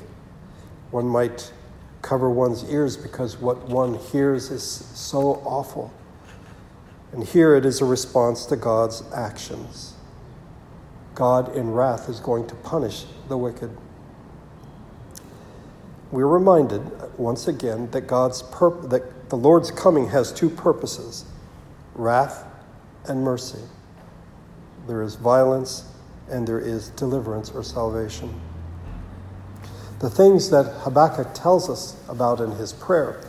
one 0.92 1.06
might 1.06 1.52
cover 2.02 2.30
one's 2.30 2.64
ears 2.70 2.96
because 2.96 3.38
what 3.38 3.68
one 3.68 3.96
hears 3.96 4.52
is 4.52 4.64
so 4.64 5.42
awful. 5.46 5.94
And 7.12 7.24
here 7.24 7.56
it 7.56 7.66
is 7.66 7.82
a 7.82 7.86
response 7.86 8.46
to 8.48 8.56
God's 8.56 9.04
actions. 9.14 9.94
God 11.16 11.56
in 11.56 11.72
wrath 11.72 12.08
is 12.08 12.20
going 12.20 12.48
to 12.48 12.56
punish 12.56 13.06
the 13.28 13.38
wicked. 13.38 13.76
We're 16.12 16.28
reminded 16.28 16.82
once 17.18 17.48
again 17.48 17.92
that 17.92 18.02
God's 18.02 18.42
that 18.42 19.30
the 19.30 19.38
Lord's 19.38 19.70
coming 19.70 20.08
has 20.10 20.32
two 20.32 20.50
purposes: 20.50 21.26
wrath 21.96 22.46
and 23.06 23.24
mercy. 23.24 23.60
There 24.88 25.02
is 25.02 25.16
violence 25.16 25.86
and 26.30 26.48
there 26.48 26.60
is 26.60 26.90
deliverance 26.90 27.52
or 27.52 27.64
salvation. 27.64 28.40
The 30.00 30.10
things 30.10 30.50
that 30.52 30.64
Habakkuk 30.84 31.34
tells 31.34 31.70
us 31.70 31.98
about 32.08 32.40
in 32.40 32.52
his 32.52 32.72
prayer 32.72 33.22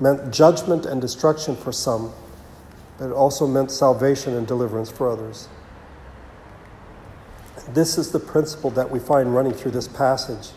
meant 0.00 0.32
judgment 0.32 0.84
and 0.84 1.00
destruction 1.00 1.56
for 1.56 1.72
some 1.72 2.12
but 2.98 3.06
it 3.06 3.12
also 3.12 3.46
meant 3.46 3.70
salvation 3.70 4.34
and 4.34 4.46
deliverance 4.46 4.90
for 4.90 5.08
others. 5.10 5.48
This 7.68 7.98
is 7.98 8.12
the 8.12 8.20
principle 8.20 8.70
that 8.70 8.90
we 8.90 8.98
find 8.98 9.34
running 9.34 9.52
through 9.52 9.72
this 9.72 9.88
passage. 9.88 10.52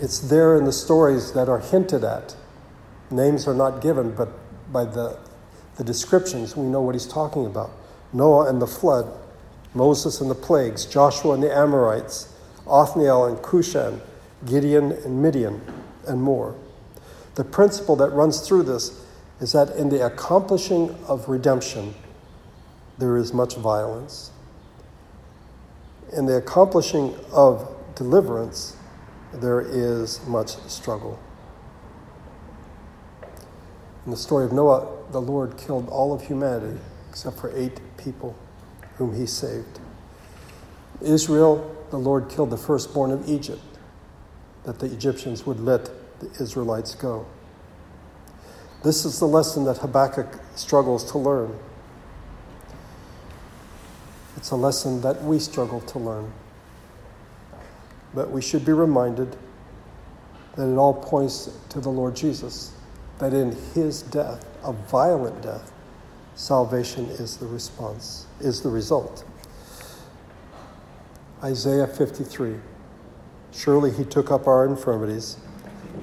It's 0.00 0.20
there 0.20 0.56
in 0.56 0.64
the 0.64 0.72
stories 0.72 1.32
that 1.32 1.48
are 1.48 1.58
hinted 1.58 2.04
at. 2.04 2.36
Names 3.10 3.46
are 3.48 3.54
not 3.54 3.80
given, 3.80 4.14
but 4.14 4.28
by 4.72 4.84
the, 4.84 5.18
the 5.76 5.84
descriptions, 5.84 6.56
we 6.56 6.66
know 6.66 6.80
what 6.80 6.94
he's 6.94 7.06
talking 7.06 7.46
about 7.46 7.70
Noah 8.12 8.48
and 8.48 8.62
the 8.62 8.66
flood, 8.66 9.06
Moses 9.74 10.20
and 10.20 10.30
the 10.30 10.34
plagues, 10.34 10.86
Joshua 10.86 11.34
and 11.34 11.42
the 11.42 11.54
Amorites, 11.54 12.32
Othniel 12.66 13.26
and 13.26 13.38
Cushan, 13.38 14.00
Gideon 14.46 14.92
and 14.92 15.22
Midian, 15.22 15.60
and 16.06 16.22
more. 16.22 16.54
The 17.38 17.44
principle 17.44 17.94
that 17.94 18.10
runs 18.10 18.40
through 18.40 18.64
this 18.64 19.00
is 19.38 19.52
that 19.52 19.76
in 19.76 19.90
the 19.90 20.04
accomplishing 20.04 20.92
of 21.06 21.28
redemption, 21.28 21.94
there 22.98 23.16
is 23.16 23.32
much 23.32 23.54
violence. 23.54 24.32
In 26.12 26.26
the 26.26 26.36
accomplishing 26.36 27.14
of 27.30 27.76
deliverance, 27.94 28.76
there 29.32 29.60
is 29.60 30.20
much 30.26 30.56
struggle. 30.66 31.16
In 34.04 34.10
the 34.10 34.16
story 34.16 34.44
of 34.44 34.52
Noah, 34.52 34.88
the 35.12 35.20
Lord 35.20 35.56
killed 35.56 35.88
all 35.90 36.12
of 36.12 36.22
humanity 36.22 36.80
except 37.08 37.38
for 37.38 37.56
eight 37.56 37.80
people 37.96 38.34
whom 38.96 39.14
he 39.14 39.26
saved. 39.26 39.78
Israel, 41.00 41.72
the 41.90 42.00
Lord 42.00 42.28
killed 42.28 42.50
the 42.50 42.58
firstborn 42.58 43.12
of 43.12 43.28
Egypt, 43.28 43.62
that 44.64 44.80
the 44.80 44.86
Egyptians 44.86 45.46
would 45.46 45.60
let 45.60 45.88
the 46.20 46.30
Israelites 46.42 46.94
go. 46.94 47.26
This 48.84 49.04
is 49.04 49.18
the 49.18 49.26
lesson 49.26 49.64
that 49.64 49.78
Habakkuk 49.78 50.38
struggles 50.54 51.10
to 51.10 51.18
learn. 51.18 51.58
It's 54.36 54.50
a 54.52 54.56
lesson 54.56 55.00
that 55.00 55.22
we 55.24 55.40
struggle 55.40 55.80
to 55.80 55.98
learn. 55.98 56.32
But 58.14 58.30
we 58.30 58.40
should 58.40 58.64
be 58.64 58.72
reminded 58.72 59.36
that 60.54 60.72
it 60.72 60.76
all 60.76 60.94
points 60.94 61.50
to 61.70 61.80
the 61.80 61.88
Lord 61.88 62.14
Jesus, 62.14 62.72
that 63.18 63.34
in 63.34 63.56
his 63.74 64.02
death, 64.02 64.46
a 64.62 64.72
violent 64.72 65.42
death, 65.42 65.72
salvation 66.34 67.06
is 67.06 67.36
the 67.36 67.46
response, 67.46 68.26
is 68.40 68.62
the 68.62 68.68
result. 68.68 69.24
Isaiah 71.42 71.86
53 71.86 72.56
Surely 73.52 73.90
he 73.90 74.04
took 74.04 74.30
up 74.30 74.46
our 74.46 74.66
infirmities 74.66 75.36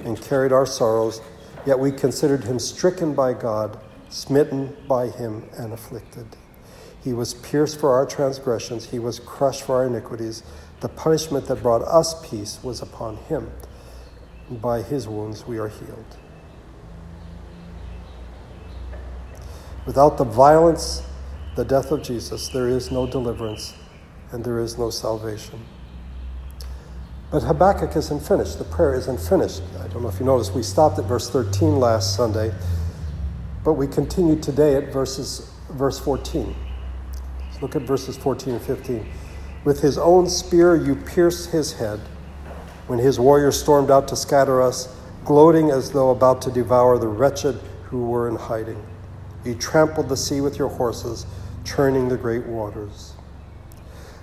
and 0.04 0.20
carried 0.20 0.52
our 0.52 0.66
sorrows, 0.66 1.20
yet 1.64 1.78
we 1.78 1.92
considered 1.92 2.44
him 2.44 2.58
stricken 2.58 3.14
by 3.14 3.32
God, 3.32 3.78
smitten 4.08 4.76
by 4.88 5.08
him 5.08 5.48
and 5.58 5.72
afflicted. 5.72 6.26
He 7.02 7.12
was 7.12 7.34
pierced 7.34 7.78
for 7.78 7.92
our 7.92 8.06
transgressions, 8.06 8.90
he 8.90 8.98
was 8.98 9.20
crushed 9.20 9.62
for 9.62 9.76
our 9.76 9.86
iniquities. 9.86 10.42
The 10.80 10.88
punishment 10.88 11.46
that 11.46 11.62
brought 11.62 11.82
us 11.82 12.28
peace 12.28 12.58
was 12.62 12.82
upon 12.82 13.16
him. 13.16 13.50
By 14.50 14.82
his 14.82 15.08
wounds 15.08 15.46
we 15.46 15.58
are 15.58 15.68
healed. 15.68 16.16
Without 19.86 20.18
the 20.18 20.24
violence, 20.24 21.02
the 21.54 21.64
death 21.64 21.92
of 21.92 22.02
Jesus, 22.02 22.48
there 22.48 22.68
is 22.68 22.90
no 22.90 23.06
deliverance 23.06 23.74
and 24.32 24.44
there 24.44 24.58
is 24.58 24.76
no 24.76 24.90
salvation. 24.90 25.64
But 27.30 27.42
Habakkuk 27.42 27.96
isn't 27.96 28.20
finished. 28.20 28.58
The 28.58 28.64
prayer 28.64 28.94
isn't 28.94 29.18
finished. 29.18 29.62
I 29.80 29.88
don't 29.88 30.02
know 30.02 30.08
if 30.08 30.20
you 30.20 30.26
noticed, 30.26 30.54
we 30.54 30.62
stopped 30.62 30.98
at 30.98 31.06
verse 31.06 31.28
13 31.28 31.80
last 31.80 32.14
Sunday, 32.14 32.54
but 33.64 33.72
we 33.72 33.88
continue 33.88 34.36
today 34.40 34.76
at 34.76 34.92
verses, 34.92 35.50
verse 35.70 35.98
14. 35.98 36.54
Let's 37.40 37.62
look 37.62 37.74
at 37.74 37.82
verses 37.82 38.16
14 38.16 38.54
and 38.54 38.62
15. 38.62 39.06
With 39.64 39.80
his 39.80 39.98
own 39.98 40.28
spear 40.28 40.76
you 40.76 40.94
pierced 40.94 41.50
his 41.50 41.72
head 41.72 41.98
when 42.86 43.00
his 43.00 43.18
warriors 43.18 43.60
stormed 43.60 43.90
out 43.90 44.06
to 44.08 44.16
scatter 44.16 44.62
us, 44.62 44.94
gloating 45.24 45.70
as 45.70 45.90
though 45.90 46.10
about 46.10 46.40
to 46.42 46.52
devour 46.52 46.98
the 46.98 47.08
wretched 47.08 47.56
who 47.84 48.06
were 48.06 48.28
in 48.28 48.36
hiding. 48.36 48.80
You 49.44 49.56
trampled 49.56 50.08
the 50.08 50.16
sea 50.16 50.40
with 50.40 50.58
your 50.58 50.68
horses, 50.68 51.26
churning 51.64 52.08
the 52.08 52.16
great 52.16 52.46
waters. 52.46 53.15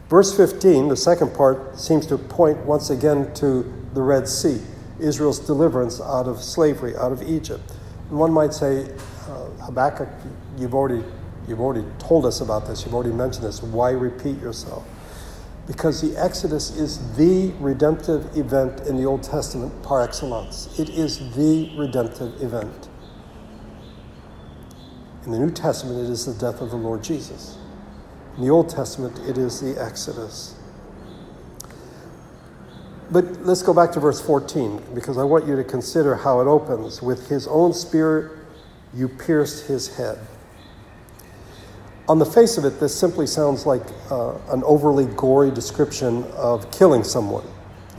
Verse 0.09 0.35
15, 0.35 0.89
the 0.89 0.97
second 0.97 1.33
part, 1.33 1.79
seems 1.79 2.05
to 2.07 2.17
point 2.17 2.57
once 2.65 2.89
again 2.89 3.33
to 3.35 3.63
the 3.93 4.01
Red 4.01 4.27
Sea, 4.27 4.61
Israel's 4.99 5.39
deliverance 5.39 6.01
out 6.01 6.27
of 6.27 6.41
slavery, 6.41 6.95
out 6.95 7.11
of 7.11 7.23
Egypt. 7.23 7.63
And 8.09 8.19
one 8.19 8.31
might 8.31 8.53
say, 8.53 8.91
uh, 9.27 9.49
Habakkuk, 9.65 10.09
you've 10.57 10.75
already, 10.75 11.03
you've 11.47 11.61
already 11.61 11.87
told 11.99 12.25
us 12.25 12.41
about 12.41 12.67
this, 12.67 12.85
you've 12.85 12.93
already 12.93 13.13
mentioned 13.13 13.45
this. 13.45 13.63
Why 13.63 13.91
repeat 13.91 14.39
yourself? 14.39 14.85
Because 15.65 16.01
the 16.01 16.21
Exodus 16.21 16.75
is 16.75 17.15
the 17.15 17.53
redemptive 17.59 18.37
event 18.37 18.81
in 18.81 18.97
the 18.97 19.05
Old 19.05 19.23
Testament 19.23 19.81
par 19.81 20.01
excellence. 20.01 20.77
It 20.77 20.89
is 20.89 21.33
the 21.35 21.71
redemptive 21.77 22.41
event. 22.41 22.89
In 25.25 25.31
the 25.31 25.39
New 25.39 25.51
Testament, 25.51 26.05
it 26.05 26.11
is 26.11 26.25
the 26.25 26.33
death 26.33 26.59
of 26.59 26.69
the 26.69 26.75
Lord 26.75 27.01
Jesus. 27.01 27.57
In 28.37 28.43
the 28.43 28.49
Old 28.49 28.69
Testament, 28.69 29.19
it 29.27 29.37
is 29.37 29.61
the 29.61 29.79
Exodus. 29.81 30.55
But 33.11 33.43
let's 33.45 33.61
go 33.61 33.73
back 33.73 33.91
to 33.91 33.99
verse 33.99 34.19
14 34.19 34.81
because 34.95 35.19
I 35.19 35.23
want 35.23 35.45
you 35.45 35.55
to 35.55 35.63
consider 35.63 36.15
how 36.15 36.39
it 36.41 36.47
opens. 36.47 37.01
With 37.01 37.29
his 37.29 37.47
own 37.47 37.73
spirit, 37.73 38.31
you 38.93 39.07
pierced 39.07 39.67
his 39.67 39.95
head. 39.95 40.17
On 42.09 42.17
the 42.17 42.25
face 42.25 42.57
of 42.57 42.65
it, 42.65 42.79
this 42.79 42.93
simply 42.97 43.27
sounds 43.27 43.65
like 43.65 43.83
uh, 44.09 44.35
an 44.49 44.63
overly 44.63 45.05
gory 45.05 45.51
description 45.51 46.23
of 46.33 46.69
killing 46.71 47.03
someone. 47.03 47.45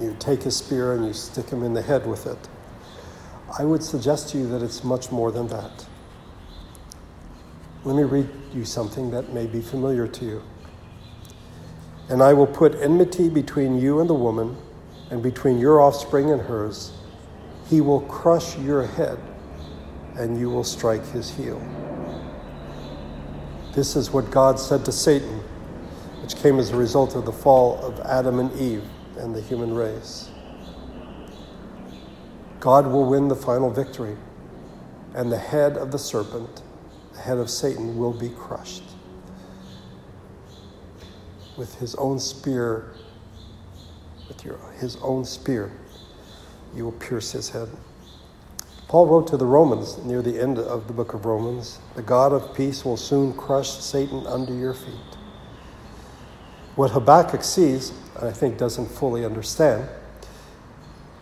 You 0.01 0.17
take 0.19 0.43
his 0.43 0.57
spear 0.57 0.95
and 0.95 1.07
you 1.07 1.13
stick 1.13 1.49
him 1.49 1.63
in 1.63 1.75
the 1.75 1.83
head 1.83 2.07
with 2.07 2.27
it. 2.27 2.49
I 3.57 3.65
would 3.65 3.83
suggest 3.85 4.31
to 4.31 4.39
you 4.39 4.49
that 4.49 4.63
it's 4.63 4.83
much 4.83 5.13
more 5.13 5.31
than 5.31 5.47
that. 5.49 5.87
Let 7.85 7.97
me 7.97 8.03
read 8.05 8.31
you 8.55 8.65
something 8.65 9.11
that 9.11 9.35
may 9.35 9.47
be 9.47 9.61
familiar 9.61 10.09
to 10.09 10.25
you. 10.25 10.43
And 12.09 12.23
I 12.23 12.33
will 12.33 12.47
put 12.47 12.75
enmity 12.77 13.29
between 13.29 13.79
you 13.79 14.01
and 14.01 14.09
the 14.09 14.15
woman, 14.15 14.57
and 15.11 15.23
between 15.23 15.59
your 15.59 15.83
offspring 15.83 16.31
and 16.31 16.41
hers. 16.41 16.93
He 17.69 17.83
will 17.83 18.01
crush 18.01 18.59
your 18.59 18.87
head, 18.87 19.19
and 20.17 20.41
you 20.41 20.49
will 20.49 20.65
strike 20.65 21.05
his 21.09 21.31
heel. 21.31 21.61
This 23.75 23.97
is 23.97 24.11
what 24.11 24.31
God 24.31 24.59
said 24.59 24.83
to 24.87 24.93
Satan, 24.93 25.41
which 26.23 26.37
came 26.37 26.59
as 26.59 26.71
a 26.71 26.77
result 26.77 27.15
of 27.15 27.27
the 27.27 27.33
fall 27.33 27.85
of 27.85 28.01
Adam 28.01 28.39
and 28.39 28.51
Eve 28.59 28.85
and 29.19 29.35
the 29.35 29.43
human 29.43 29.75
race. 29.75 30.31
God 32.61 32.87
will 32.87 33.05
win 33.05 33.29
the 33.29 33.37
final 33.37 33.69
victory, 33.69 34.17
and 35.15 35.31
the 35.31 35.39
head 35.39 35.77
of 35.77 35.93
the 35.93 35.99
serpent 35.99 36.63
the 37.15 37.21
head 37.21 37.39
of 37.39 37.49
Satan 37.49 37.97
will 37.97 38.13
be 38.13 38.29
crushed. 38.29 38.83
With 41.57 41.75
his 41.77 41.95
own 41.95 42.19
spear, 42.19 42.93
with 44.29 44.45
your, 44.45 44.59
his 44.81 44.97
own 44.97 45.25
spear, 45.25 45.71
you 46.75 46.85
will 46.85 46.93
pierce 46.93 47.33
his 47.33 47.51
head. 47.51 47.69
Paul 48.89 49.07
wrote 49.07 49.27
to 49.29 49.37
the 49.37 49.47
Romans 49.47 49.99
near 50.05 50.23
the 50.23 50.39
end 50.39 50.59
of 50.59 50.87
the 50.87 50.93
book 50.93 51.15
of 51.15 51.25
Romans 51.25 51.79
The 51.95 52.03
God 52.03 52.33
of 52.33 52.55
peace 52.55 52.85
will 52.85 52.97
soon 52.97 53.33
crush 53.33 53.71
Satan 53.71 54.27
under 54.27 54.53
your 54.53 54.75
feet. 54.75 54.95
What 56.75 56.91
Habakkuk 56.91 57.45
sees, 57.45 57.93
and 58.17 58.29
I 58.29 58.33
think 58.33 58.59
doesn't 58.59 58.89
fully 58.89 59.25
understand, 59.25 59.89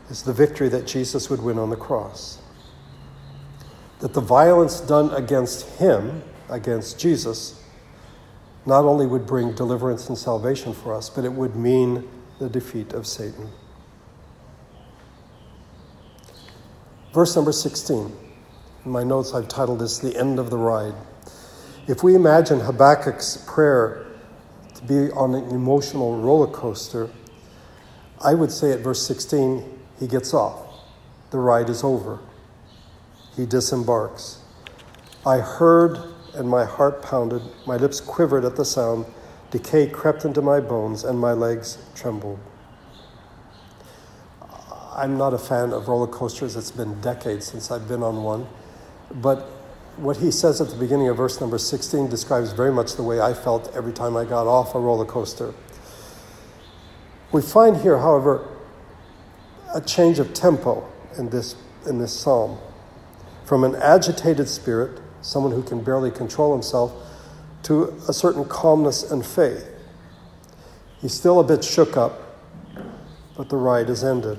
is 0.09 0.22
the 0.22 0.33
victory 0.33 0.68
that 0.70 0.87
Jesus 0.87 1.28
would 1.31 1.42
win 1.42 1.59
on 1.59 1.70
the 1.70 1.76
cross 1.76 2.41
that 4.02 4.14
the 4.14 4.20
violence 4.20 4.80
done 4.80 5.14
against 5.14 5.78
him, 5.78 6.24
against 6.50 6.98
Jesus, 6.98 7.62
not 8.66 8.84
only 8.84 9.06
would 9.06 9.24
bring 9.24 9.54
deliverance 9.54 10.08
and 10.08 10.18
salvation 10.18 10.74
for 10.74 10.92
us, 10.92 11.08
but 11.08 11.24
it 11.24 11.32
would 11.32 11.54
mean 11.54 12.08
the 12.40 12.48
defeat 12.48 12.94
of 12.94 13.06
Satan. 13.06 13.48
Verse 17.14 17.36
number 17.36 17.52
16. 17.52 18.12
In 18.84 18.90
my 18.90 19.04
notes, 19.04 19.34
I've 19.34 19.46
titled 19.46 19.78
this 19.78 20.00
The 20.00 20.18
End 20.18 20.40
of 20.40 20.50
the 20.50 20.58
Ride. 20.58 20.94
If 21.86 22.02
we 22.02 22.16
imagine 22.16 22.58
Habakkuk's 22.58 23.44
prayer 23.46 24.04
to 24.74 24.82
be 24.82 25.12
on 25.12 25.36
an 25.36 25.48
emotional 25.50 26.20
roller 26.20 26.48
coaster, 26.48 27.08
I 28.20 28.34
would 28.34 28.50
say 28.50 28.72
at 28.72 28.80
verse 28.80 29.06
16, 29.06 29.78
he 30.00 30.08
gets 30.08 30.34
off. 30.34 30.58
The 31.30 31.38
ride 31.38 31.70
is 31.70 31.84
over 31.84 32.18
he 33.37 33.47
disembarks. 33.47 34.38
I 35.25 35.38
heard 35.38 35.99
and 36.35 36.49
my 36.49 36.64
heart 36.64 37.03
pounded, 37.03 37.42
my 37.66 37.77
lips 37.77 38.01
quivered 38.01 38.45
at 38.45 38.57
the 38.57 38.64
sound, 38.64 39.07
decay 39.51 39.87
crept 39.87 40.25
into 40.25 40.40
my 40.40 40.61
bones, 40.61 41.05
and 41.05 41.18
my 41.18 41.33
legs 41.33 41.79
trembled. 41.95 42.38
I'm 44.95 45.16
not 45.16 45.35
a 45.35 45.38
fan 45.38 45.73
of 45.73 45.88
roller 45.88 46.07
coasters. 46.07 46.55
It's 46.57 46.71
been 46.71 47.01
decades 47.01 47.47
since 47.47 47.71
I've 47.71 47.88
been 47.88 48.03
on 48.03 48.23
one. 48.23 48.47
But 49.11 49.40
what 49.97 50.18
he 50.18 50.31
says 50.31 50.61
at 50.61 50.68
the 50.68 50.77
beginning 50.77 51.09
of 51.09 51.16
verse 51.16 51.40
number 51.40 51.59
16 51.59 52.09
describes 52.09 52.53
very 52.53 52.73
much 52.73 52.97
the 52.97 53.03
way 53.03 53.21
I 53.21 53.35
felt 53.35 53.75
every 53.75 53.92
time 53.92 54.16
I 54.16 54.25
got 54.25 54.47
off 54.47 54.75
a 54.75 54.81
roller 54.81 55.05
coaster. 55.05 55.55
We 57.31 57.40
find 57.40 57.77
here, 57.79 57.99
however, 57.99 58.47
a 59.75 59.81
change 59.81 60.18
of 60.18 60.35
tempo 60.35 60.87
in 61.16 61.31
this, 61.31 61.57
in 61.87 61.99
this 61.99 62.12
psalm 62.12 62.59
from 63.52 63.64
an 63.64 63.74
agitated 63.74 64.48
spirit, 64.48 64.98
someone 65.20 65.52
who 65.52 65.62
can 65.62 65.84
barely 65.84 66.10
control 66.10 66.54
himself, 66.54 66.90
to 67.62 67.94
a 68.08 68.12
certain 68.14 68.46
calmness 68.46 69.10
and 69.10 69.26
faith. 69.26 69.68
He's 71.02 71.12
still 71.12 71.38
a 71.38 71.44
bit 71.44 71.62
shook 71.62 71.94
up, 71.94 72.40
but 73.36 73.50
the 73.50 73.58
ride 73.58 73.90
is 73.90 74.02
ended. 74.02 74.38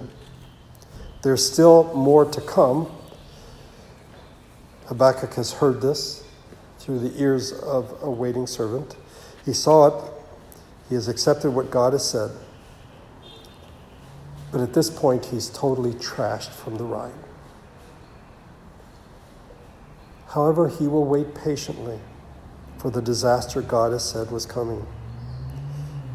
There's 1.21 1.47
still 1.47 1.93
more 1.93 2.25
to 2.25 2.41
come. 2.41 2.91
Habakkuk 4.87 5.35
has 5.35 5.53
heard 5.53 5.79
this 5.79 6.27
through 6.79 6.97
the 6.97 7.15
ears 7.21 7.51
of 7.51 7.95
a 8.01 8.09
waiting 8.09 8.47
servant. 8.47 8.95
He 9.45 9.53
saw 9.53 9.89
it, 9.89 10.11
he 10.89 10.95
has 10.95 11.07
accepted 11.07 11.51
what 11.51 11.69
God 11.69 11.93
has 11.93 12.09
said. 12.09 12.31
But 14.51 14.61
at 14.61 14.73
this 14.73 14.89
point, 14.89 15.25
he's 15.25 15.49
totally 15.49 15.93
trashed 15.93 16.49
from 16.49 16.77
the 16.77 16.83
ride. 16.83 17.13
However, 20.33 20.67
he 20.67 20.87
will 20.87 21.05
wait 21.05 21.35
patiently 21.35 21.99
for 22.79 22.89
the 22.89 23.01
disaster 23.01 23.61
God 23.61 23.91
has 23.91 24.03
said 24.09 24.31
was 24.31 24.47
coming. 24.47 24.85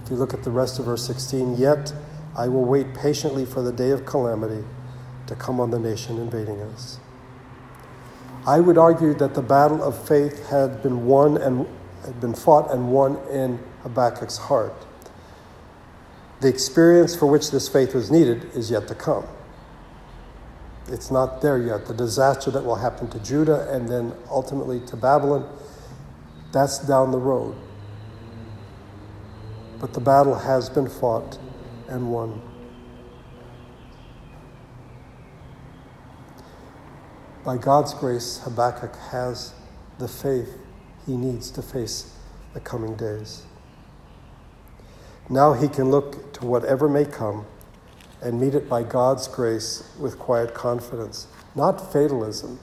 If 0.02 0.10
you 0.10 0.16
look 0.16 0.34
at 0.34 0.42
the 0.42 0.50
rest 0.50 0.80
of 0.80 0.86
verse 0.86 1.06
16, 1.06 1.56
yet 1.56 1.92
I 2.36 2.48
will 2.48 2.64
wait 2.64 2.94
patiently 2.94 3.44
for 3.44 3.62
the 3.62 3.72
day 3.72 3.90
of 3.90 4.04
calamity 4.04 4.64
to 5.28 5.36
come 5.36 5.60
on 5.60 5.70
the 5.70 5.78
nation 5.78 6.18
invading 6.18 6.60
us. 6.60 6.98
I 8.44 8.58
would 8.58 8.76
argue 8.76 9.14
that 9.14 9.34
the 9.34 9.42
battle 9.42 9.82
of 9.82 9.96
faith 10.08 10.48
had 10.48 10.82
been 10.82 11.06
won 11.06 11.36
and 11.36 11.66
had 12.04 12.20
been 12.20 12.34
fought 12.34 12.72
and 12.72 12.90
won 12.90 13.18
in 13.30 13.60
Habakkuk's 13.82 14.38
heart. 14.38 14.74
The 16.40 16.48
experience 16.48 17.14
for 17.14 17.26
which 17.26 17.50
this 17.50 17.68
faith 17.68 17.94
was 17.94 18.10
needed 18.10 18.50
is 18.56 18.70
yet 18.70 18.88
to 18.88 18.94
come. 18.96 19.26
It's 20.90 21.10
not 21.10 21.42
there 21.42 21.58
yet. 21.58 21.86
The 21.86 21.94
disaster 21.94 22.50
that 22.50 22.64
will 22.64 22.76
happen 22.76 23.08
to 23.08 23.18
Judah 23.20 23.70
and 23.70 23.88
then 23.88 24.14
ultimately 24.30 24.80
to 24.86 24.96
Babylon, 24.96 25.48
that's 26.52 26.78
down 26.78 27.10
the 27.10 27.18
road. 27.18 27.54
But 29.78 29.92
the 29.92 30.00
battle 30.00 30.34
has 30.34 30.70
been 30.70 30.88
fought 30.88 31.38
and 31.88 32.10
won. 32.10 32.40
By 37.44 37.56
God's 37.56 37.94
grace, 37.94 38.40
Habakkuk 38.44 38.96
has 39.10 39.54
the 39.98 40.08
faith 40.08 40.58
he 41.06 41.16
needs 41.16 41.50
to 41.52 41.62
face 41.62 42.14
the 42.54 42.60
coming 42.60 42.96
days. 42.96 43.44
Now 45.30 45.52
he 45.52 45.68
can 45.68 45.90
look 45.90 46.32
to 46.34 46.46
whatever 46.46 46.88
may 46.88 47.04
come 47.04 47.46
and 48.22 48.40
meet 48.40 48.54
it 48.54 48.68
by 48.68 48.82
God's 48.82 49.28
grace 49.28 49.88
with 49.98 50.18
quiet 50.18 50.54
confidence, 50.54 51.26
not 51.54 51.92
fatalism. 51.92 52.58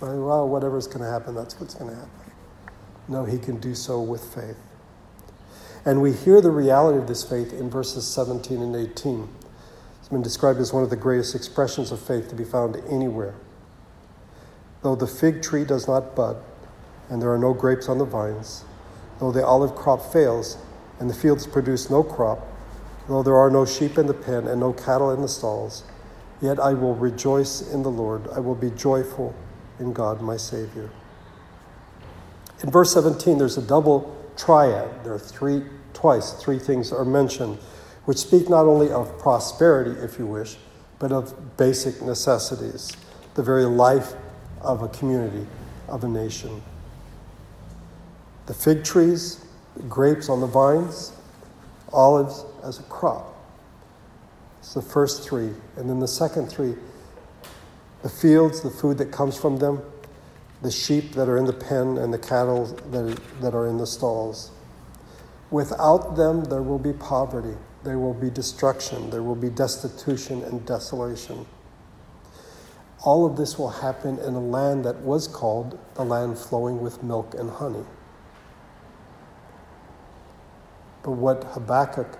Well, 0.00 0.48
whatever's 0.48 0.86
going 0.86 1.00
to 1.00 1.10
happen, 1.10 1.34
that's 1.34 1.60
what's 1.60 1.74
going 1.74 1.90
to 1.90 1.96
happen. 1.96 2.10
No, 3.08 3.24
he 3.24 3.38
can 3.38 3.58
do 3.58 3.74
so 3.74 4.00
with 4.00 4.22
faith. 4.34 4.56
And 5.84 6.00
we 6.00 6.12
hear 6.12 6.40
the 6.40 6.50
reality 6.50 6.98
of 6.98 7.08
this 7.08 7.24
faith 7.24 7.52
in 7.52 7.68
verses 7.70 8.06
17 8.06 8.60
and 8.60 8.76
18. 8.76 9.28
It's 9.98 10.08
been 10.08 10.22
described 10.22 10.60
as 10.60 10.72
one 10.72 10.82
of 10.82 10.90
the 10.90 10.96
greatest 10.96 11.34
expressions 11.34 11.90
of 11.90 12.00
faith 12.00 12.28
to 12.28 12.34
be 12.34 12.44
found 12.44 12.76
anywhere. 12.88 13.34
Though 14.82 14.94
the 14.94 15.06
fig 15.06 15.42
tree 15.42 15.64
does 15.64 15.88
not 15.88 16.14
bud, 16.14 16.36
and 17.08 17.20
there 17.20 17.32
are 17.32 17.38
no 17.38 17.52
grapes 17.52 17.88
on 17.88 17.98
the 17.98 18.04
vines, 18.04 18.64
though 19.18 19.32
the 19.32 19.44
olive 19.44 19.74
crop 19.74 20.00
fails, 20.12 20.56
and 20.98 21.10
the 21.10 21.14
fields 21.14 21.46
produce 21.46 21.90
no 21.90 22.02
crop, 22.02 22.46
though 23.10 23.24
there 23.24 23.36
are 23.36 23.50
no 23.50 23.66
sheep 23.66 23.98
in 23.98 24.06
the 24.06 24.14
pen 24.14 24.46
and 24.46 24.60
no 24.60 24.72
cattle 24.72 25.10
in 25.10 25.20
the 25.20 25.28
stalls, 25.28 25.82
yet 26.40 26.60
I 26.60 26.74
will 26.74 26.94
rejoice 26.94 27.60
in 27.60 27.82
the 27.82 27.90
Lord. 27.90 28.28
I 28.34 28.38
will 28.38 28.54
be 28.54 28.70
joyful 28.70 29.34
in 29.80 29.92
God 29.92 30.20
my 30.20 30.36
Savior. 30.36 30.90
In 32.62 32.70
verse 32.70 32.92
17, 32.94 33.36
there's 33.36 33.58
a 33.58 33.62
double 33.62 34.16
triad. 34.36 35.02
There 35.02 35.12
are 35.12 35.18
three, 35.18 35.64
twice, 35.92 36.34
three 36.34 36.58
things 36.58 36.92
are 36.92 37.04
mentioned, 37.04 37.58
which 38.04 38.18
speak 38.18 38.48
not 38.48 38.66
only 38.66 38.90
of 38.90 39.18
prosperity, 39.18 39.98
if 40.00 40.18
you 40.18 40.26
wish, 40.26 40.56
but 41.00 41.10
of 41.10 41.56
basic 41.56 42.00
necessities, 42.02 42.92
the 43.34 43.42
very 43.42 43.64
life 43.64 44.12
of 44.60 44.82
a 44.82 44.88
community, 44.88 45.46
of 45.88 46.04
a 46.04 46.08
nation. 46.08 46.62
The 48.46 48.54
fig 48.54 48.84
trees, 48.84 49.44
grapes 49.88 50.28
on 50.28 50.40
the 50.40 50.46
vines, 50.46 51.12
olives 51.92 52.44
as 52.64 52.78
a 52.78 52.82
crop. 52.84 53.36
It's 54.60 54.74
the 54.74 54.82
first 54.82 55.26
three. 55.28 55.50
And 55.76 55.88
then 55.88 56.00
the 56.00 56.08
second 56.08 56.48
three 56.48 56.74
the 58.02 58.08
fields, 58.08 58.62
the 58.62 58.70
food 58.70 58.96
that 58.98 59.12
comes 59.12 59.36
from 59.38 59.58
them, 59.58 59.82
the 60.62 60.70
sheep 60.70 61.12
that 61.12 61.28
are 61.28 61.36
in 61.36 61.44
the 61.44 61.52
pen, 61.52 61.98
and 61.98 62.12
the 62.12 62.18
cattle 62.18 62.66
that, 62.90 63.20
that 63.42 63.54
are 63.54 63.66
in 63.66 63.76
the 63.76 63.86
stalls. 63.86 64.50
Without 65.50 66.16
them, 66.16 66.44
there 66.44 66.62
will 66.62 66.78
be 66.78 66.92
poverty, 66.94 67.56
there 67.84 67.98
will 67.98 68.14
be 68.14 68.30
destruction, 68.30 69.10
there 69.10 69.22
will 69.22 69.34
be 69.34 69.50
destitution 69.50 70.42
and 70.44 70.64
desolation. 70.64 71.44
All 73.02 73.26
of 73.26 73.36
this 73.36 73.58
will 73.58 73.70
happen 73.70 74.18
in 74.18 74.34
a 74.34 74.40
land 74.40 74.84
that 74.84 74.96
was 75.00 75.26
called 75.26 75.78
the 75.94 76.04
land 76.04 76.38
flowing 76.38 76.80
with 76.80 77.02
milk 77.02 77.34
and 77.34 77.50
honey. 77.50 77.84
But 81.02 81.12
what 81.12 81.44
Habakkuk 81.44 82.18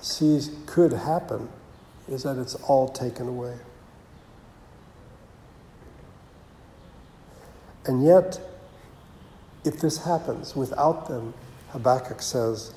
sees 0.00 0.50
could 0.66 0.92
happen 0.92 1.48
is 2.08 2.22
that 2.24 2.38
it's 2.38 2.54
all 2.54 2.88
taken 2.88 3.28
away. 3.28 3.56
And 7.86 8.04
yet, 8.04 8.40
if 9.64 9.80
this 9.80 10.04
happens 10.04 10.54
without 10.54 11.08
them, 11.08 11.34
Habakkuk 11.70 12.20
says, 12.20 12.72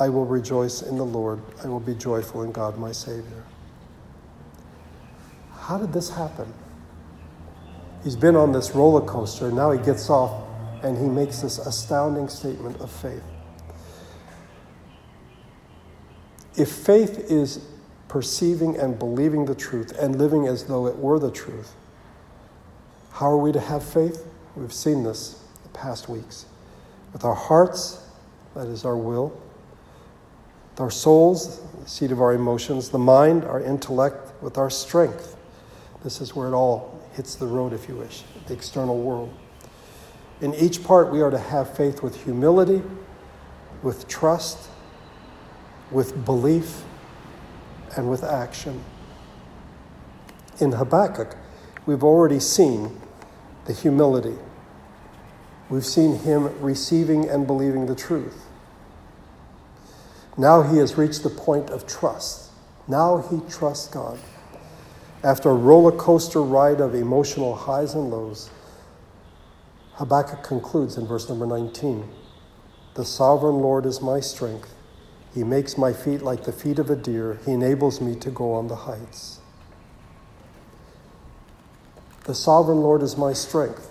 I 0.00 0.08
will 0.08 0.26
rejoice 0.26 0.82
in 0.82 0.96
the 0.96 1.04
Lord, 1.04 1.40
I 1.62 1.68
will 1.68 1.80
be 1.80 1.94
joyful 1.94 2.42
in 2.42 2.52
God 2.52 2.78
my 2.78 2.92
Savior. 2.92 3.44
How 5.52 5.78
did 5.78 5.92
this 5.92 6.10
happen? 6.10 6.52
He's 8.02 8.16
been 8.16 8.36
on 8.36 8.52
this 8.52 8.74
roller 8.74 9.00
coaster, 9.00 9.46
and 9.46 9.56
now 9.56 9.70
he 9.70 9.82
gets 9.82 10.10
off 10.10 10.44
and 10.82 10.98
he 10.98 11.06
makes 11.06 11.40
this 11.40 11.58
astounding 11.58 12.28
statement 12.28 12.78
of 12.80 12.90
faith. 12.90 13.22
If 16.56 16.70
faith 16.70 17.30
is 17.30 17.64
perceiving 18.08 18.76
and 18.76 18.98
believing 18.98 19.44
the 19.44 19.54
truth 19.54 19.92
and 19.98 20.16
living 20.16 20.46
as 20.46 20.64
though 20.64 20.86
it 20.86 20.96
were 20.96 21.18
the 21.18 21.30
truth, 21.30 21.74
how 23.10 23.30
are 23.30 23.38
we 23.38 23.52
to 23.52 23.60
have 23.60 23.82
faith? 23.82 24.26
We've 24.56 24.72
seen 24.72 25.02
this 25.02 25.42
the 25.62 25.68
past 25.70 26.08
weeks. 26.08 26.46
With 27.12 27.24
our 27.24 27.34
hearts, 27.34 28.04
that 28.54 28.68
is 28.68 28.84
our 28.84 28.96
will, 28.96 29.40
with 30.70 30.80
our 30.80 30.90
souls, 30.90 31.60
the 31.82 31.88
seat 31.88 32.12
of 32.12 32.20
our 32.20 32.34
emotions, 32.34 32.88
the 32.88 32.98
mind, 32.98 33.44
our 33.44 33.60
intellect, 33.60 34.32
with 34.42 34.58
our 34.58 34.70
strength. 34.70 35.36
This 36.02 36.20
is 36.20 36.36
where 36.36 36.48
it 36.48 36.52
all 36.52 37.00
hits 37.14 37.34
the 37.36 37.46
road, 37.46 37.72
if 37.72 37.88
you 37.88 37.96
wish, 37.96 38.22
the 38.46 38.54
external 38.54 38.98
world. 38.98 39.32
In 40.40 40.54
each 40.54 40.84
part, 40.84 41.10
we 41.10 41.20
are 41.22 41.30
to 41.30 41.38
have 41.38 41.76
faith 41.76 42.02
with 42.02 42.24
humility, 42.24 42.82
with 43.82 44.06
trust, 44.08 44.68
with 45.90 46.24
belief 46.24 46.82
and 47.96 48.10
with 48.10 48.24
action. 48.24 48.82
In 50.60 50.72
Habakkuk, 50.72 51.36
we've 51.86 52.04
already 52.04 52.40
seen 52.40 53.00
the 53.66 53.72
humility. 53.72 54.36
We've 55.68 55.86
seen 55.86 56.18
him 56.18 56.60
receiving 56.60 57.28
and 57.28 57.46
believing 57.46 57.86
the 57.86 57.94
truth. 57.94 58.46
Now 60.36 60.62
he 60.62 60.78
has 60.78 60.98
reached 60.98 61.22
the 61.22 61.30
point 61.30 61.70
of 61.70 61.86
trust. 61.86 62.50
Now 62.88 63.18
he 63.30 63.40
trusts 63.50 63.88
God. 63.88 64.18
After 65.22 65.50
a 65.50 65.54
roller 65.54 65.92
coaster 65.92 66.42
ride 66.42 66.80
of 66.80 66.94
emotional 66.94 67.54
highs 67.54 67.94
and 67.94 68.10
lows, 68.10 68.50
Habakkuk 69.94 70.42
concludes 70.42 70.98
in 70.98 71.06
verse 71.06 71.28
number 71.28 71.46
19 71.46 72.08
The 72.94 73.04
sovereign 73.04 73.60
Lord 73.60 73.86
is 73.86 74.02
my 74.02 74.20
strength. 74.20 74.74
He 75.34 75.42
makes 75.42 75.76
my 75.76 75.92
feet 75.92 76.22
like 76.22 76.44
the 76.44 76.52
feet 76.52 76.78
of 76.78 76.90
a 76.90 76.96
deer. 76.96 77.40
He 77.44 77.50
enables 77.50 78.00
me 78.00 78.14
to 78.16 78.30
go 78.30 78.52
on 78.52 78.68
the 78.68 78.76
heights. 78.76 79.40
The 82.24 82.34
sovereign 82.34 82.80
Lord 82.80 83.02
is 83.02 83.16
my 83.16 83.32
strength. 83.32 83.90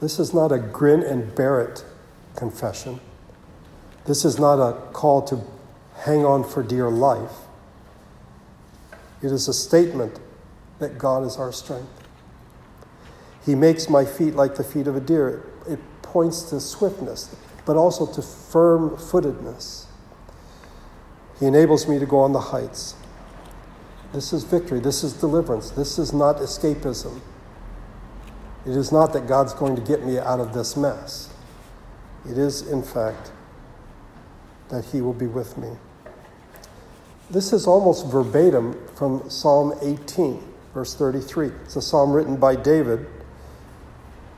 This 0.00 0.18
is 0.18 0.32
not 0.32 0.52
a 0.52 0.58
grin 0.58 1.02
and 1.02 1.34
bear 1.34 1.60
it 1.60 1.84
confession. 2.34 2.98
This 4.06 4.24
is 4.24 4.38
not 4.38 4.54
a 4.54 4.80
call 4.92 5.22
to 5.22 5.40
hang 5.96 6.24
on 6.24 6.44
for 6.44 6.62
dear 6.62 6.88
life. 6.90 7.32
It 9.22 9.30
is 9.32 9.48
a 9.48 9.54
statement 9.54 10.18
that 10.78 10.98
God 10.98 11.24
is 11.24 11.36
our 11.36 11.52
strength. 11.52 11.90
He 13.44 13.54
makes 13.54 13.88
my 13.88 14.04
feet 14.04 14.34
like 14.34 14.56
the 14.56 14.64
feet 14.64 14.86
of 14.86 14.96
a 14.96 15.00
deer. 15.00 15.44
It 15.68 15.78
points 16.02 16.42
to 16.44 16.60
swiftness 16.60 17.34
but 17.64 17.76
also 17.76 18.06
to 18.06 18.22
firm 18.22 18.96
footedness. 18.96 19.86
He 21.38 21.46
enables 21.46 21.88
me 21.88 21.98
to 21.98 22.06
go 22.06 22.18
on 22.18 22.32
the 22.32 22.40
heights. 22.40 22.94
This 24.12 24.32
is 24.32 24.44
victory. 24.44 24.80
This 24.80 25.02
is 25.02 25.12
deliverance. 25.14 25.70
This 25.70 25.98
is 25.98 26.12
not 26.12 26.36
escapism. 26.36 27.20
It 28.64 28.76
is 28.76 28.92
not 28.92 29.12
that 29.12 29.26
God's 29.26 29.52
going 29.52 29.76
to 29.76 29.82
get 29.82 30.04
me 30.04 30.18
out 30.18 30.40
of 30.40 30.54
this 30.54 30.76
mess. 30.76 31.30
It 32.28 32.38
is, 32.38 32.62
in 32.68 32.82
fact, 32.82 33.32
that 34.68 34.84
He 34.86 35.00
will 35.00 35.12
be 35.12 35.26
with 35.26 35.58
me. 35.58 35.70
This 37.30 37.52
is 37.52 37.66
almost 37.66 38.06
verbatim 38.06 38.78
from 38.94 39.28
Psalm 39.28 39.74
18, 39.82 40.40
verse 40.72 40.94
33. 40.94 41.48
It's 41.64 41.76
a 41.76 41.82
psalm 41.82 42.12
written 42.12 42.36
by 42.36 42.54
David 42.54 43.06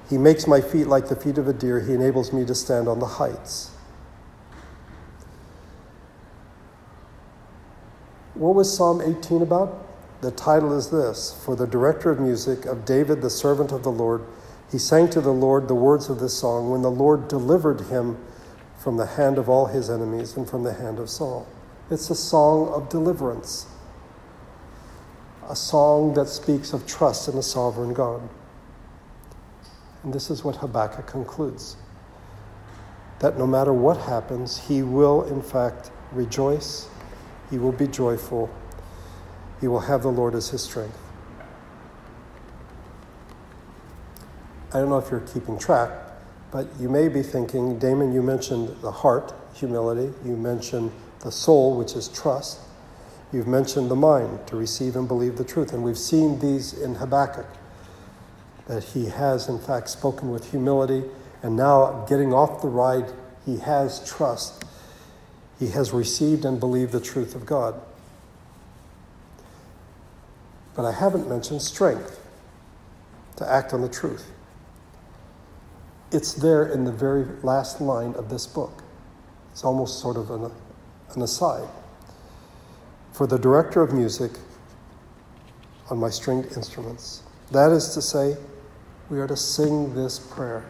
he 0.09 0.19
makes 0.19 0.47
my 0.47 0.61
feet 0.61 0.87
like 0.87 1.09
the 1.09 1.17
feet 1.17 1.39
of 1.39 1.49
a 1.49 1.53
deer. 1.53 1.81
He 1.81 1.93
enables 1.93 2.33
me 2.33 2.45
to 2.47 2.55
stand 2.55 2.89
on 2.89 3.01
the 3.01 3.07
heights. 3.07 3.71
What 8.35 8.55
was 8.55 8.75
Psalm 8.75 9.01
18 9.01 9.43
about? 9.43 9.87
The 10.21 10.31
title 10.31 10.77
is 10.77 10.91
this 10.91 11.33
For 11.45 11.57
the 11.57 11.67
director 11.67 12.11
of 12.11 12.21
music 12.21 12.67
of 12.67 12.85
David, 12.85 13.23
the 13.23 13.31
servant 13.31 13.73
of 13.73 13.83
the 13.83 13.91
Lord, 13.91 14.23
he 14.71 14.79
sang 14.79 15.09
to 15.11 15.21
the 15.21 15.33
Lord 15.33 15.69
the 15.69 15.75
words 15.75 16.09
of 16.09 16.21
this 16.21 16.39
song 16.39 16.71
when 16.71 16.83
the 16.83 16.91
Lord 16.91 17.29
delivered 17.29 17.83
him 17.83 18.19
from 18.79 18.97
the 18.97 19.07
hand 19.07 19.39
of 19.39 19.49
all 19.49 19.67
his 19.67 19.89
enemies 19.89 20.37
and 20.37 20.49
from 20.49 20.63
the 20.63 20.75
hand 20.75 20.99
of 20.99 21.09
Saul. 21.09 21.47
It's 21.91 22.11
a 22.11 22.15
song 22.15 22.69
of 22.69 22.89
deliverance, 22.89 23.67
a 25.49 25.57
song 25.57 26.15
that 26.15 26.29
speaks 26.29 26.73
of 26.73 26.87
trust 26.87 27.29
in 27.29 27.39
a 27.39 27.43
sovereign 27.43 27.95
God. 27.95 28.29
And 30.07 30.15
this 30.15 30.31
is 30.31 30.45
what 30.45 30.55
Habakkuk 30.55 31.09
concludes 31.09 31.77
that 33.19 33.37
no 33.37 33.45
matter 33.45 33.73
what 33.73 33.97
happens, 33.97 34.57
he 34.57 34.81
will, 34.81 35.25
in 35.25 35.43
fact, 35.43 35.91
rejoice, 36.13 36.89
he 37.51 37.59
will 37.59 37.73
be 37.73 37.89
joyful, 37.89 38.49
he 39.61 39.67
will 39.67 39.81
have 39.81 40.03
the 40.03 40.13
Lord 40.13 40.37
as 40.37 40.51
his 40.51 40.63
strength. 40.63 40.97
I 44.73 44.79
don't 44.79 44.91
know 44.91 44.99
if 44.99 45.11
you're 45.11 45.19
keeping 45.19 45.59
track, 45.59 45.91
but 46.53 46.69
you 46.79 46.89
may 46.89 47.09
be 47.09 47.25
thinking, 47.25 47.77
Damon, 47.81 48.13
you 48.13 48.23
mentioned 48.23 48.81
the 48.83 48.93
heart, 48.93 49.35
humility, 49.55 50.15
you 50.25 50.37
mentioned 50.37 50.93
the 51.19 51.33
soul, 51.33 51.77
which 51.77 51.95
is 51.97 52.07
trust, 52.07 52.61
you've 53.33 53.49
mentioned 53.49 53.91
the 53.91 53.97
mind, 53.97 54.47
to 54.47 54.55
receive 54.55 54.95
and 54.95 55.09
believe 55.09 55.37
the 55.37 55.45
truth, 55.45 55.73
and 55.73 55.83
we've 55.83 55.99
seen 55.99 56.39
these 56.39 56.75
in 56.75 56.95
Habakkuk. 56.95 57.47
That 58.67 58.83
he 58.83 59.07
has, 59.07 59.49
in 59.49 59.59
fact, 59.59 59.89
spoken 59.89 60.31
with 60.31 60.51
humility, 60.51 61.05
and 61.43 61.57
now 61.57 62.05
getting 62.09 62.33
off 62.33 62.63
the 62.63 62.69
ride, 62.69 63.13
he 63.45 63.59
has 63.59 64.07
trust. 64.09 64.65
He 65.59 65.69
has 65.69 65.93
received 65.93 66.45
and 66.45 66.59
believed 66.59 66.93
the 66.93 67.01
truth 67.01 67.35
of 67.35 67.47
God. 67.47 67.81
But 70.75 70.85
I 70.85 70.93
haven't 70.93 71.29
mentioned 71.29 71.63
strength 71.63 72.21
to 73.37 73.51
act 73.51 73.73
on 73.73 73.81
the 73.81 73.89
truth. 73.89 74.31
It's 76.13 76.35
there 76.35 76.67
in 76.67 76.85
the 76.85 76.93
very 76.93 77.25
last 77.43 77.81
line 77.81 78.15
of 78.15 78.29
this 78.29 78.47
book. 78.47 78.83
It's 79.53 79.65
almost 79.65 80.01
sort 80.01 80.17
of 80.17 80.31
an, 80.31 80.51
an 81.15 81.23
aside. 81.23 81.69
For 83.13 83.27
the 83.27 83.39
director 83.39 83.81
of 83.81 83.95
music 83.95 84.33
on 85.89 85.99
my 85.99 86.11
stringed 86.11 86.53
instruments. 86.57 87.23
That 87.53 87.73
is 87.73 87.95
to 87.95 88.03
say, 88.03 88.37
we 89.09 89.19
are 89.21 89.27
to 89.27 89.37
sing 89.37 89.95
this 89.95 90.19
prayer. 90.19 90.65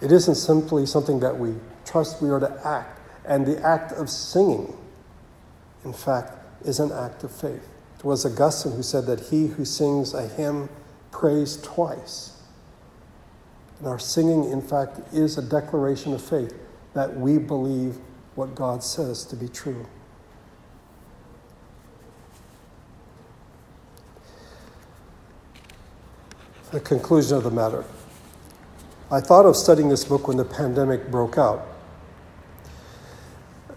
It 0.00 0.10
isn't 0.10 0.34
simply 0.34 0.84
something 0.86 1.20
that 1.20 1.38
we 1.38 1.54
trust, 1.84 2.20
we 2.20 2.30
are 2.30 2.40
to 2.40 2.60
act. 2.64 3.00
And 3.24 3.46
the 3.46 3.64
act 3.64 3.92
of 3.92 4.10
singing, 4.10 4.76
in 5.84 5.92
fact, 5.92 6.32
is 6.64 6.80
an 6.80 6.90
act 6.90 7.22
of 7.22 7.30
faith. 7.30 7.68
It 7.98 8.04
was 8.04 8.26
Augustine 8.26 8.72
who 8.72 8.82
said 8.82 9.06
that 9.06 9.20
he 9.20 9.46
who 9.46 9.64
sings 9.64 10.12
a 10.12 10.26
hymn 10.26 10.68
prays 11.12 11.56
twice. 11.62 12.32
And 13.78 13.86
our 13.86 13.98
singing, 13.98 14.50
in 14.50 14.60
fact, 14.60 15.00
is 15.12 15.38
a 15.38 15.42
declaration 15.42 16.12
of 16.12 16.22
faith 16.22 16.52
that 16.94 17.16
we 17.16 17.38
believe 17.38 17.98
what 18.34 18.54
God 18.54 18.82
says 18.82 19.24
to 19.26 19.36
be 19.36 19.48
true. 19.48 19.86
The 26.72 26.80
conclusion 26.80 27.36
of 27.36 27.44
the 27.44 27.50
matter. 27.50 27.84
I 29.10 29.20
thought 29.20 29.44
of 29.44 29.56
studying 29.56 29.90
this 29.90 30.06
book 30.06 30.26
when 30.26 30.38
the 30.38 30.44
pandemic 30.44 31.10
broke 31.10 31.36
out. 31.36 31.66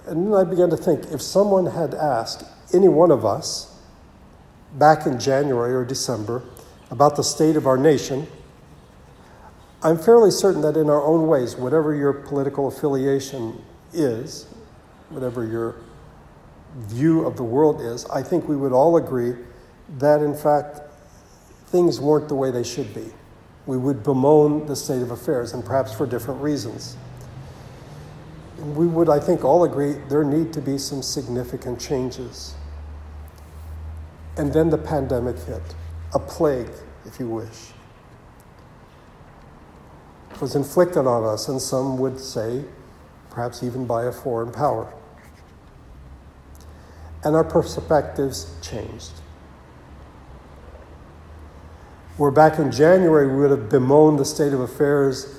And 0.08 0.28
then 0.28 0.34
I 0.34 0.46
began 0.46 0.70
to 0.70 0.78
think 0.78 1.12
if 1.12 1.22
someone 1.22 1.66
had 1.66 1.94
asked 1.94 2.46
any 2.74 2.88
one 2.88 3.12
of 3.12 3.26
us 3.26 3.78
back 4.76 5.06
in 5.06 5.20
January 5.20 5.74
or 5.74 5.84
December 5.84 6.42
about 6.90 7.18
the 7.18 7.24
state 7.24 7.58
of 7.58 7.68
our 7.68 7.78
nation, 7.78 8.28
I'm 9.84 9.98
fairly 9.98 10.32
certain 10.32 10.62
that 10.62 10.78
in 10.78 10.90
our 10.90 11.04
own 11.04 11.28
ways, 11.28 11.58
whatever 11.58 11.94
your 11.94 12.14
political 12.14 12.70
affiliation 12.70 13.62
is, 13.92 14.46
whatever 15.10 15.46
your 15.46 15.76
view 16.78 17.26
of 17.26 17.36
the 17.36 17.44
world 17.44 17.82
is, 17.82 18.06
I 18.06 18.24
think 18.24 18.48
we 18.48 18.56
would 18.56 18.72
all 18.72 18.96
agree 18.96 19.36
that 19.98 20.22
in 20.22 20.34
fact 20.34 20.80
things 21.68 22.00
weren't 22.00 22.30
the 22.30 22.36
way 22.36 22.52
they 22.52 22.64
should 22.64 22.94
be. 22.94 23.12
We 23.66 23.78
would 23.78 24.04
bemoan 24.04 24.66
the 24.68 24.76
state 24.76 25.02
of 25.02 25.12
affairs, 25.12 25.54
and 25.54 25.66
perhaps 25.66 25.94
for 25.94 26.06
different 26.06 26.42
reasons. 26.42 26.98
We 28.76 28.88
would, 28.88 29.10
I 29.10 29.20
think, 29.20 29.44
all 29.44 29.64
agree 29.64 29.94
there 30.08 30.24
need 30.24 30.54
to 30.54 30.62
be 30.62 30.78
some 30.78 31.02
significant 31.02 31.80
changes. 31.80 32.54
And 34.38 34.54
then 34.54 34.70
the 34.70 34.78
pandemic 34.78 35.38
hit, 35.40 35.64
a 36.14 36.20
plague, 36.20 36.70
if 37.06 37.20
you 37.20 37.30
wish. 37.30 37.72
It 40.32 40.42
was 40.42 40.56
inflicted 40.56 41.08
on 41.08 41.24
us, 41.24 41.48
and 41.48 41.62
some 41.62 41.98
would 41.98 42.20
say, 42.20 42.66
perhaps 43.30 43.64
even 43.64 43.86
by 43.86 44.06
a 44.06 44.12
foreign 44.12 44.52
power. 44.52 44.94
And 47.24 47.36
our 47.36 47.44
perspectives 47.44 48.54
changed. 48.62 49.12
Where 52.18 52.32
back 52.32 52.60
in 52.60 52.72
January 52.72 53.28
we 53.28 53.36
would 53.42 53.52
have 53.52 53.70
bemoaned 53.70 54.20
the 54.20 54.26
state 54.26 54.54
of 54.54 54.62
affairs, 54.62 55.38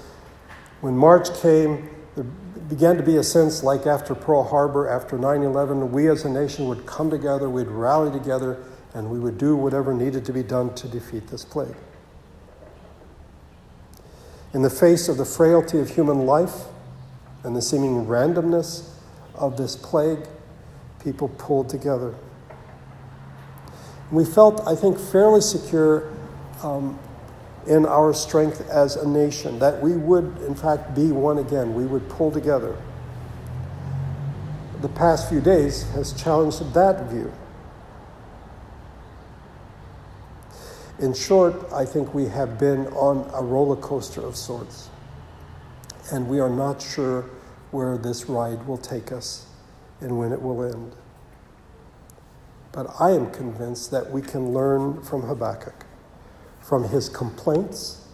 when 0.83 0.97
March 0.97 1.33
came, 1.41 1.89
there 2.15 2.25
began 2.69 2.97
to 2.99 3.03
be 3.03 3.17
a 3.17 3.23
sense 3.23 3.63
like 3.63 3.87
after 3.87 4.15
Pearl 4.15 4.45
Harbor, 4.45 4.87
after 4.87 5.17
9 5.17 5.43
11, 5.43 5.91
we 5.91 6.09
as 6.09 6.27
a 6.27 6.29
nation 6.29 6.69
would 6.69 6.85
come 6.85 7.09
together, 7.09 7.49
we'd 7.49 7.69
rally 7.69 8.11
together, 8.11 8.63
and 8.93 9.11
we 9.11 9.19
would 9.19 9.39
do 9.39 9.57
whatever 9.57 9.95
needed 9.95 10.25
to 10.27 10.33
be 10.33 10.43
done 10.43 10.75
to 10.75 10.87
defeat 10.87 11.29
this 11.29 11.45
plague. 11.45 11.75
In 14.53 14.63
the 14.63 14.71
face 14.71 15.09
of 15.09 15.17
the 15.17 15.25
frailty 15.25 15.79
of 15.79 15.91
human 15.91 16.27
life 16.27 16.65
and 17.43 17.57
the 17.57 17.63
seeming 17.63 18.07
randomness 18.07 18.91
of 19.35 19.57
this 19.57 19.77
plague, 19.77 20.27
people 21.03 21.29
pulled 21.29 21.69
together. 21.69 22.15
We 24.11 24.25
felt, 24.25 24.67
I 24.67 24.75
think, 24.75 24.99
fairly 24.99 25.41
secure 25.41 26.11
um, 26.63 26.99
in 27.67 27.85
our 27.85 28.13
strength 28.13 28.69
as 28.69 28.97
a 28.97 29.09
nation, 29.09 29.59
that 29.59 29.81
we 29.83 29.93
would, 29.93 30.39
in 30.43 30.55
fact, 30.55 30.95
be 30.95 31.11
one 31.11 31.39
again. 31.39 31.75
We 31.75 31.85
would 31.85 32.09
pull 32.09 32.31
together. 32.31 32.77
The 34.81 34.89
past 34.89 35.29
few 35.29 35.41
days 35.41 35.83
has 35.91 36.13
challenged 36.13 36.75
that 36.75 37.11
view. 37.11 37.33
In 40.99 41.13
short, 41.13 41.73
I 41.73 41.85
think 41.85 42.15
we 42.15 42.27
have 42.27 42.59
been 42.59 42.87
on 42.89 43.29
a 43.35 43.43
roller 43.43 43.77
coaster 43.77 44.21
of 44.21 44.37
sorts, 44.37 44.89
and 46.13 46.29
we 46.29 46.41
are 46.41 46.49
not 46.49 46.81
sure 46.81 47.23
where 47.71 47.99
this 47.99 48.29
ride 48.29 48.67
will 48.67 48.79
take 48.79 49.13
us 49.13 49.47
and 50.01 50.19
when 50.19 50.33
it 50.33 50.41
will 50.41 50.63
end. 50.63 50.95
But 52.73 52.95
I 53.01 53.11
am 53.11 53.31
convinced 53.31 53.91
that 53.91 54.11
we 54.11 54.23
can 54.23 54.53
learn 54.53 55.03
from 55.03 55.23
Habakkuk 55.23 55.86
from 56.67 56.83
his 56.89 57.09
complaints, 57.09 58.05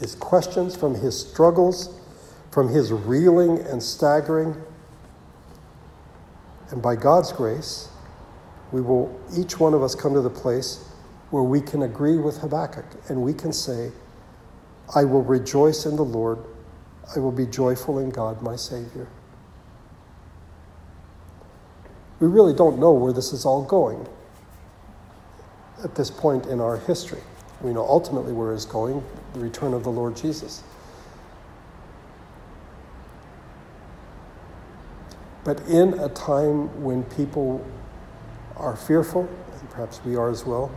his 0.00 0.16
questions, 0.16 0.74
from 0.74 0.94
his 0.96 1.18
struggles, 1.18 2.00
from 2.50 2.68
his 2.68 2.90
reeling 2.92 3.60
and 3.60 3.80
staggering. 3.80 4.56
And 6.70 6.82
by 6.82 6.96
God's 6.96 7.32
grace, 7.32 7.88
we 8.72 8.80
will, 8.80 9.16
each 9.36 9.60
one 9.60 9.72
of 9.72 9.84
us, 9.84 9.94
come 9.94 10.14
to 10.14 10.20
the 10.20 10.28
place 10.28 10.84
where 11.30 11.44
we 11.44 11.60
can 11.60 11.82
agree 11.82 12.16
with 12.16 12.38
Habakkuk 12.38 12.86
and 13.08 13.22
we 13.22 13.32
can 13.32 13.52
say, 13.52 13.92
I 14.94 15.04
will 15.04 15.22
rejoice 15.22 15.86
in 15.86 15.94
the 15.94 16.04
Lord, 16.04 16.38
I 17.14 17.20
will 17.20 17.32
be 17.32 17.46
joyful 17.46 18.00
in 18.00 18.10
God, 18.10 18.42
my 18.42 18.56
Savior. 18.56 19.06
We 22.18 22.26
really 22.26 22.54
don't 22.54 22.80
know 22.80 22.92
where 22.92 23.12
this 23.12 23.32
is 23.32 23.44
all 23.44 23.62
going 23.62 24.08
at 25.84 25.94
this 25.94 26.10
point 26.10 26.46
in 26.46 26.60
our 26.60 26.78
history. 26.78 27.20
We 27.62 27.72
know 27.72 27.86
ultimately 27.86 28.32
where 28.32 28.52
it's 28.52 28.64
going 28.64 29.02
the 29.32 29.40
return 29.40 29.74
of 29.74 29.84
the 29.84 29.90
Lord 29.90 30.16
Jesus. 30.16 30.62
But 35.44 35.60
in 35.68 35.94
a 36.00 36.08
time 36.08 36.82
when 36.82 37.04
people 37.04 37.64
are 38.56 38.74
fearful, 38.74 39.28
and 39.60 39.70
perhaps 39.70 40.00
we 40.04 40.16
are 40.16 40.30
as 40.30 40.44
well, 40.44 40.70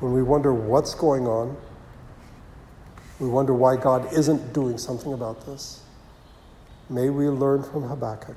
when 0.00 0.12
we 0.12 0.22
wonder 0.22 0.52
what's 0.52 0.94
going 0.94 1.26
on, 1.26 1.56
we 3.20 3.28
wonder 3.28 3.54
why 3.54 3.76
God 3.76 4.12
isn't 4.12 4.52
doing 4.52 4.76
something 4.76 5.12
about 5.12 5.46
this, 5.46 5.82
may 6.90 7.10
we 7.10 7.28
learn 7.28 7.62
from 7.62 7.84
Habakkuk. 7.84 8.36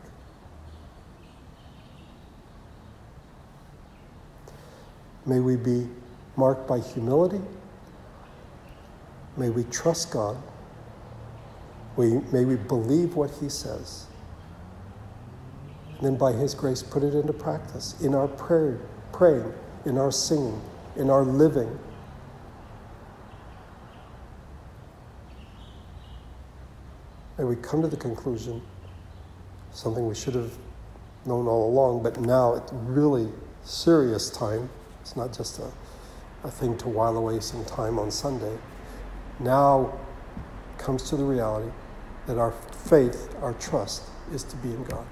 May 5.26 5.40
we 5.40 5.56
be 5.56 5.90
marked 6.38 6.68
by 6.68 6.80
humility. 6.80 7.42
May 9.36 9.50
we 9.50 9.66
trust 9.66 10.12
God. 10.12 10.38
We, 11.98 12.20
may 12.32 12.46
we 12.46 12.56
believe 12.56 13.16
what 13.16 13.32
He 13.32 13.50
says. 13.50 14.06
And 15.98 16.06
then, 16.06 16.16
by 16.16 16.32
His 16.32 16.54
grace, 16.54 16.84
put 16.84 17.04
it 17.04 17.16
into 17.16 17.34
practice 17.34 18.00
in 18.02 18.14
our 18.14 18.28
prayer, 18.28 18.80
praying, 19.12 19.52
in 19.86 19.98
our 19.98 20.12
singing, 20.12 20.62
in 20.96 21.10
our 21.10 21.24
living. 21.24 21.78
May 27.38 27.44
we 27.44 27.56
come 27.56 27.82
to 27.82 27.88
the 27.88 27.98
conclusion, 27.98 28.62
something 29.72 30.08
we 30.08 30.16
should 30.16 30.36
have 30.36 30.54
known 31.26 31.48
all 31.48 31.70
along, 31.70 32.04
but 32.04 32.20
now 32.20 32.56
it's 32.56 32.72
really 32.74 33.30
serious 33.64 34.30
time. 34.30 34.70
It's 35.02 35.16
not 35.16 35.34
just 35.34 35.60
a 35.60 35.72
a 36.44 36.52
thing 36.52 36.78
to 36.78 36.90
while 36.90 37.18
away 37.18 37.40
some 37.40 37.66
time 37.66 38.00
on 38.00 38.12
Sunday, 38.12 38.58
now 39.40 39.94
comes 40.78 41.10
to 41.10 41.16
the 41.16 41.24
reality 41.24 41.72
that 42.28 42.38
our 42.38 42.52
faith, 42.52 43.34
our 43.42 43.54
trust, 43.54 44.04
is 44.34 44.44
to 44.44 44.56
be 44.58 44.70
in 44.70 44.84
God. 44.84 45.06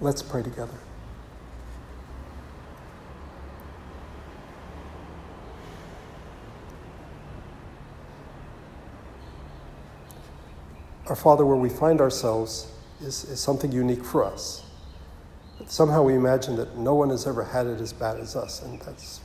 Let's 0.00 0.22
pray 0.22 0.42
together. 0.42 0.78
Our 11.06 11.16
Father, 11.16 11.44
where 11.44 11.56
we 11.56 11.68
find 11.68 12.00
ourselves 12.00 12.72
is, 13.02 13.24
is 13.24 13.40
something 13.40 13.72
unique 13.72 14.04
for 14.04 14.24
us. 14.24 14.69
But 15.60 15.70
somehow 15.70 16.02
we 16.04 16.14
imagine 16.14 16.56
that 16.56 16.78
no 16.78 16.94
one 16.94 17.10
has 17.10 17.26
ever 17.26 17.44
had 17.44 17.66
it 17.66 17.82
as 17.82 17.92
bad 17.92 18.18
as 18.18 18.34
us, 18.34 18.62
and 18.62 18.80
that's 18.80 19.20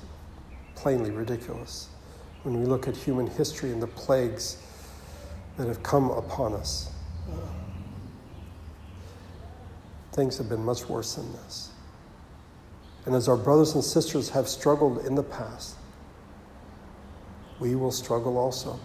plainly 0.76 1.10
ridiculous 1.10 1.88
when 2.44 2.60
we 2.60 2.66
look 2.66 2.90
at 2.90 2.98
human 2.98 3.26
history 3.26 3.72
and 3.72 3.82
the 3.82 3.88
plagues 3.88 4.58
that 5.56 5.66
have 5.66 5.82
come 5.82 6.12
upon 6.12 6.52
us. 6.52 6.92
Things 10.12 10.38
have 10.38 10.50
been 10.50 10.66
much 10.66 10.90
worse 10.90 11.16
than 11.16 11.32
this. 11.32 11.70
And 13.06 13.16
as 13.16 13.30
our 13.30 13.38
brothers 13.38 13.74
and 13.74 13.82
sisters 13.82 14.30
have 14.32 14.50
struggled 14.50 15.06
in 15.06 15.16
the 15.16 15.24
past, 15.24 15.76
we 17.62 17.76
will 17.76 17.92
struggle 17.92 18.38
also. 18.38 18.78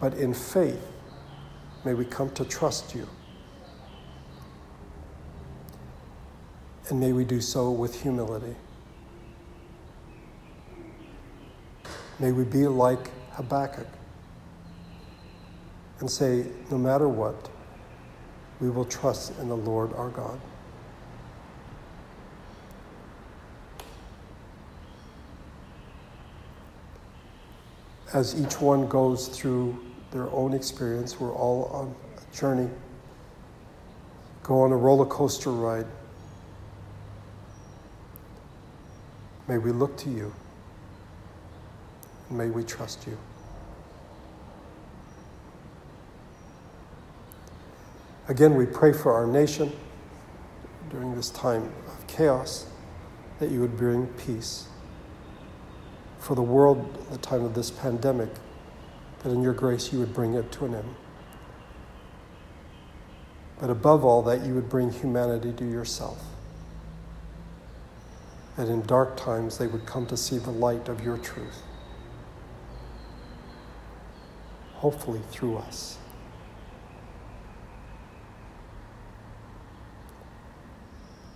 But 0.00 0.14
in 0.14 0.34
faith, 0.34 0.84
may 1.84 1.94
we 1.94 2.04
come 2.04 2.30
to 2.30 2.44
trust 2.44 2.92
you. 2.92 3.06
And 6.92 7.00
may 7.00 7.14
we 7.14 7.24
do 7.24 7.40
so 7.40 7.70
with 7.70 8.02
humility. 8.02 8.54
May 12.18 12.32
we 12.32 12.44
be 12.44 12.66
like 12.66 13.08
Habakkuk 13.30 13.86
and 16.00 16.10
say, 16.10 16.44
no 16.70 16.76
matter 16.76 17.08
what, 17.08 17.48
we 18.60 18.68
will 18.68 18.84
trust 18.84 19.32
in 19.38 19.48
the 19.48 19.56
Lord 19.56 19.94
our 19.94 20.10
God. 20.10 20.38
As 28.12 28.38
each 28.38 28.60
one 28.60 28.86
goes 28.86 29.28
through 29.28 29.82
their 30.10 30.28
own 30.28 30.52
experience, 30.52 31.18
we're 31.18 31.32
all 31.32 31.70
on 31.72 31.94
a 32.18 32.36
journey. 32.36 32.68
Go 34.42 34.60
on 34.60 34.72
a 34.72 34.76
roller 34.76 35.06
coaster 35.06 35.52
ride. 35.52 35.86
May 39.48 39.58
we 39.58 39.72
look 39.72 39.96
to 39.98 40.10
you. 40.10 40.32
And 42.28 42.38
may 42.38 42.48
we 42.48 42.62
trust 42.64 43.06
you. 43.06 43.18
Again, 48.28 48.54
we 48.54 48.66
pray 48.66 48.92
for 48.92 49.12
our 49.12 49.26
nation 49.26 49.72
during 50.90 51.14
this 51.14 51.30
time 51.30 51.72
of 51.88 52.06
chaos 52.06 52.66
that 53.40 53.50
you 53.50 53.60
would 53.60 53.76
bring 53.76 54.06
peace. 54.06 54.68
For 56.18 56.36
the 56.36 56.42
world, 56.42 56.96
at 57.00 57.10
the 57.10 57.18
time 57.18 57.44
of 57.44 57.54
this 57.54 57.70
pandemic, 57.70 58.30
that 59.22 59.30
in 59.30 59.42
your 59.42 59.52
grace 59.52 59.92
you 59.92 59.98
would 59.98 60.14
bring 60.14 60.34
it 60.34 60.52
to 60.52 60.66
an 60.66 60.74
end. 60.76 60.94
But 63.60 63.70
above 63.70 64.04
all, 64.04 64.22
that 64.22 64.44
you 64.46 64.54
would 64.54 64.68
bring 64.68 64.92
humanity 64.92 65.52
to 65.52 65.64
yourself. 65.64 66.31
That 68.56 68.68
in 68.68 68.82
dark 68.82 69.16
times 69.16 69.58
they 69.58 69.66
would 69.66 69.86
come 69.86 70.06
to 70.06 70.16
see 70.16 70.38
the 70.38 70.50
light 70.50 70.88
of 70.88 71.02
your 71.02 71.16
truth. 71.18 71.62
Hopefully 74.74 75.22
through 75.30 75.58
us. 75.58 75.98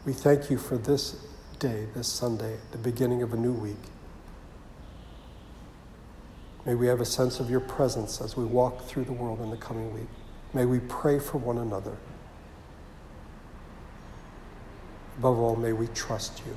We 0.05 0.13
thank 0.13 0.51
you 0.51 0.59
for 0.59 0.77
this 0.77 1.27
day, 1.59 1.87
this 1.95 2.07
Sunday, 2.07 2.59
the 2.71 2.79
beginning 2.79 3.23
of 3.23 3.33
a 3.33 3.37
new 3.37 3.53
week. 3.53 3.77
May 6.65 6.75
we 6.75 6.87
have 6.89 7.01
a 7.01 7.05
sense 7.05 7.41
of 7.41 7.49
your 7.49 7.61
presence 7.61 8.21
as 8.21 8.37
we 8.37 8.45
walk 8.45 8.85
through 8.87 9.05
the 9.05 9.13
world 9.13 9.41
in 9.41 9.51
the 9.51 9.57
coming 9.57 9.95
week. 9.95 10.09
May 10.53 10.65
we 10.65 10.81
pray 10.81 11.19
for 11.19 11.39
one 11.39 11.59
another. 11.59 11.97
Above 15.19 15.39
all, 15.39 15.57
may 15.57 15.73
we 15.73 15.87
trust 15.89 16.43
you. 16.45 16.57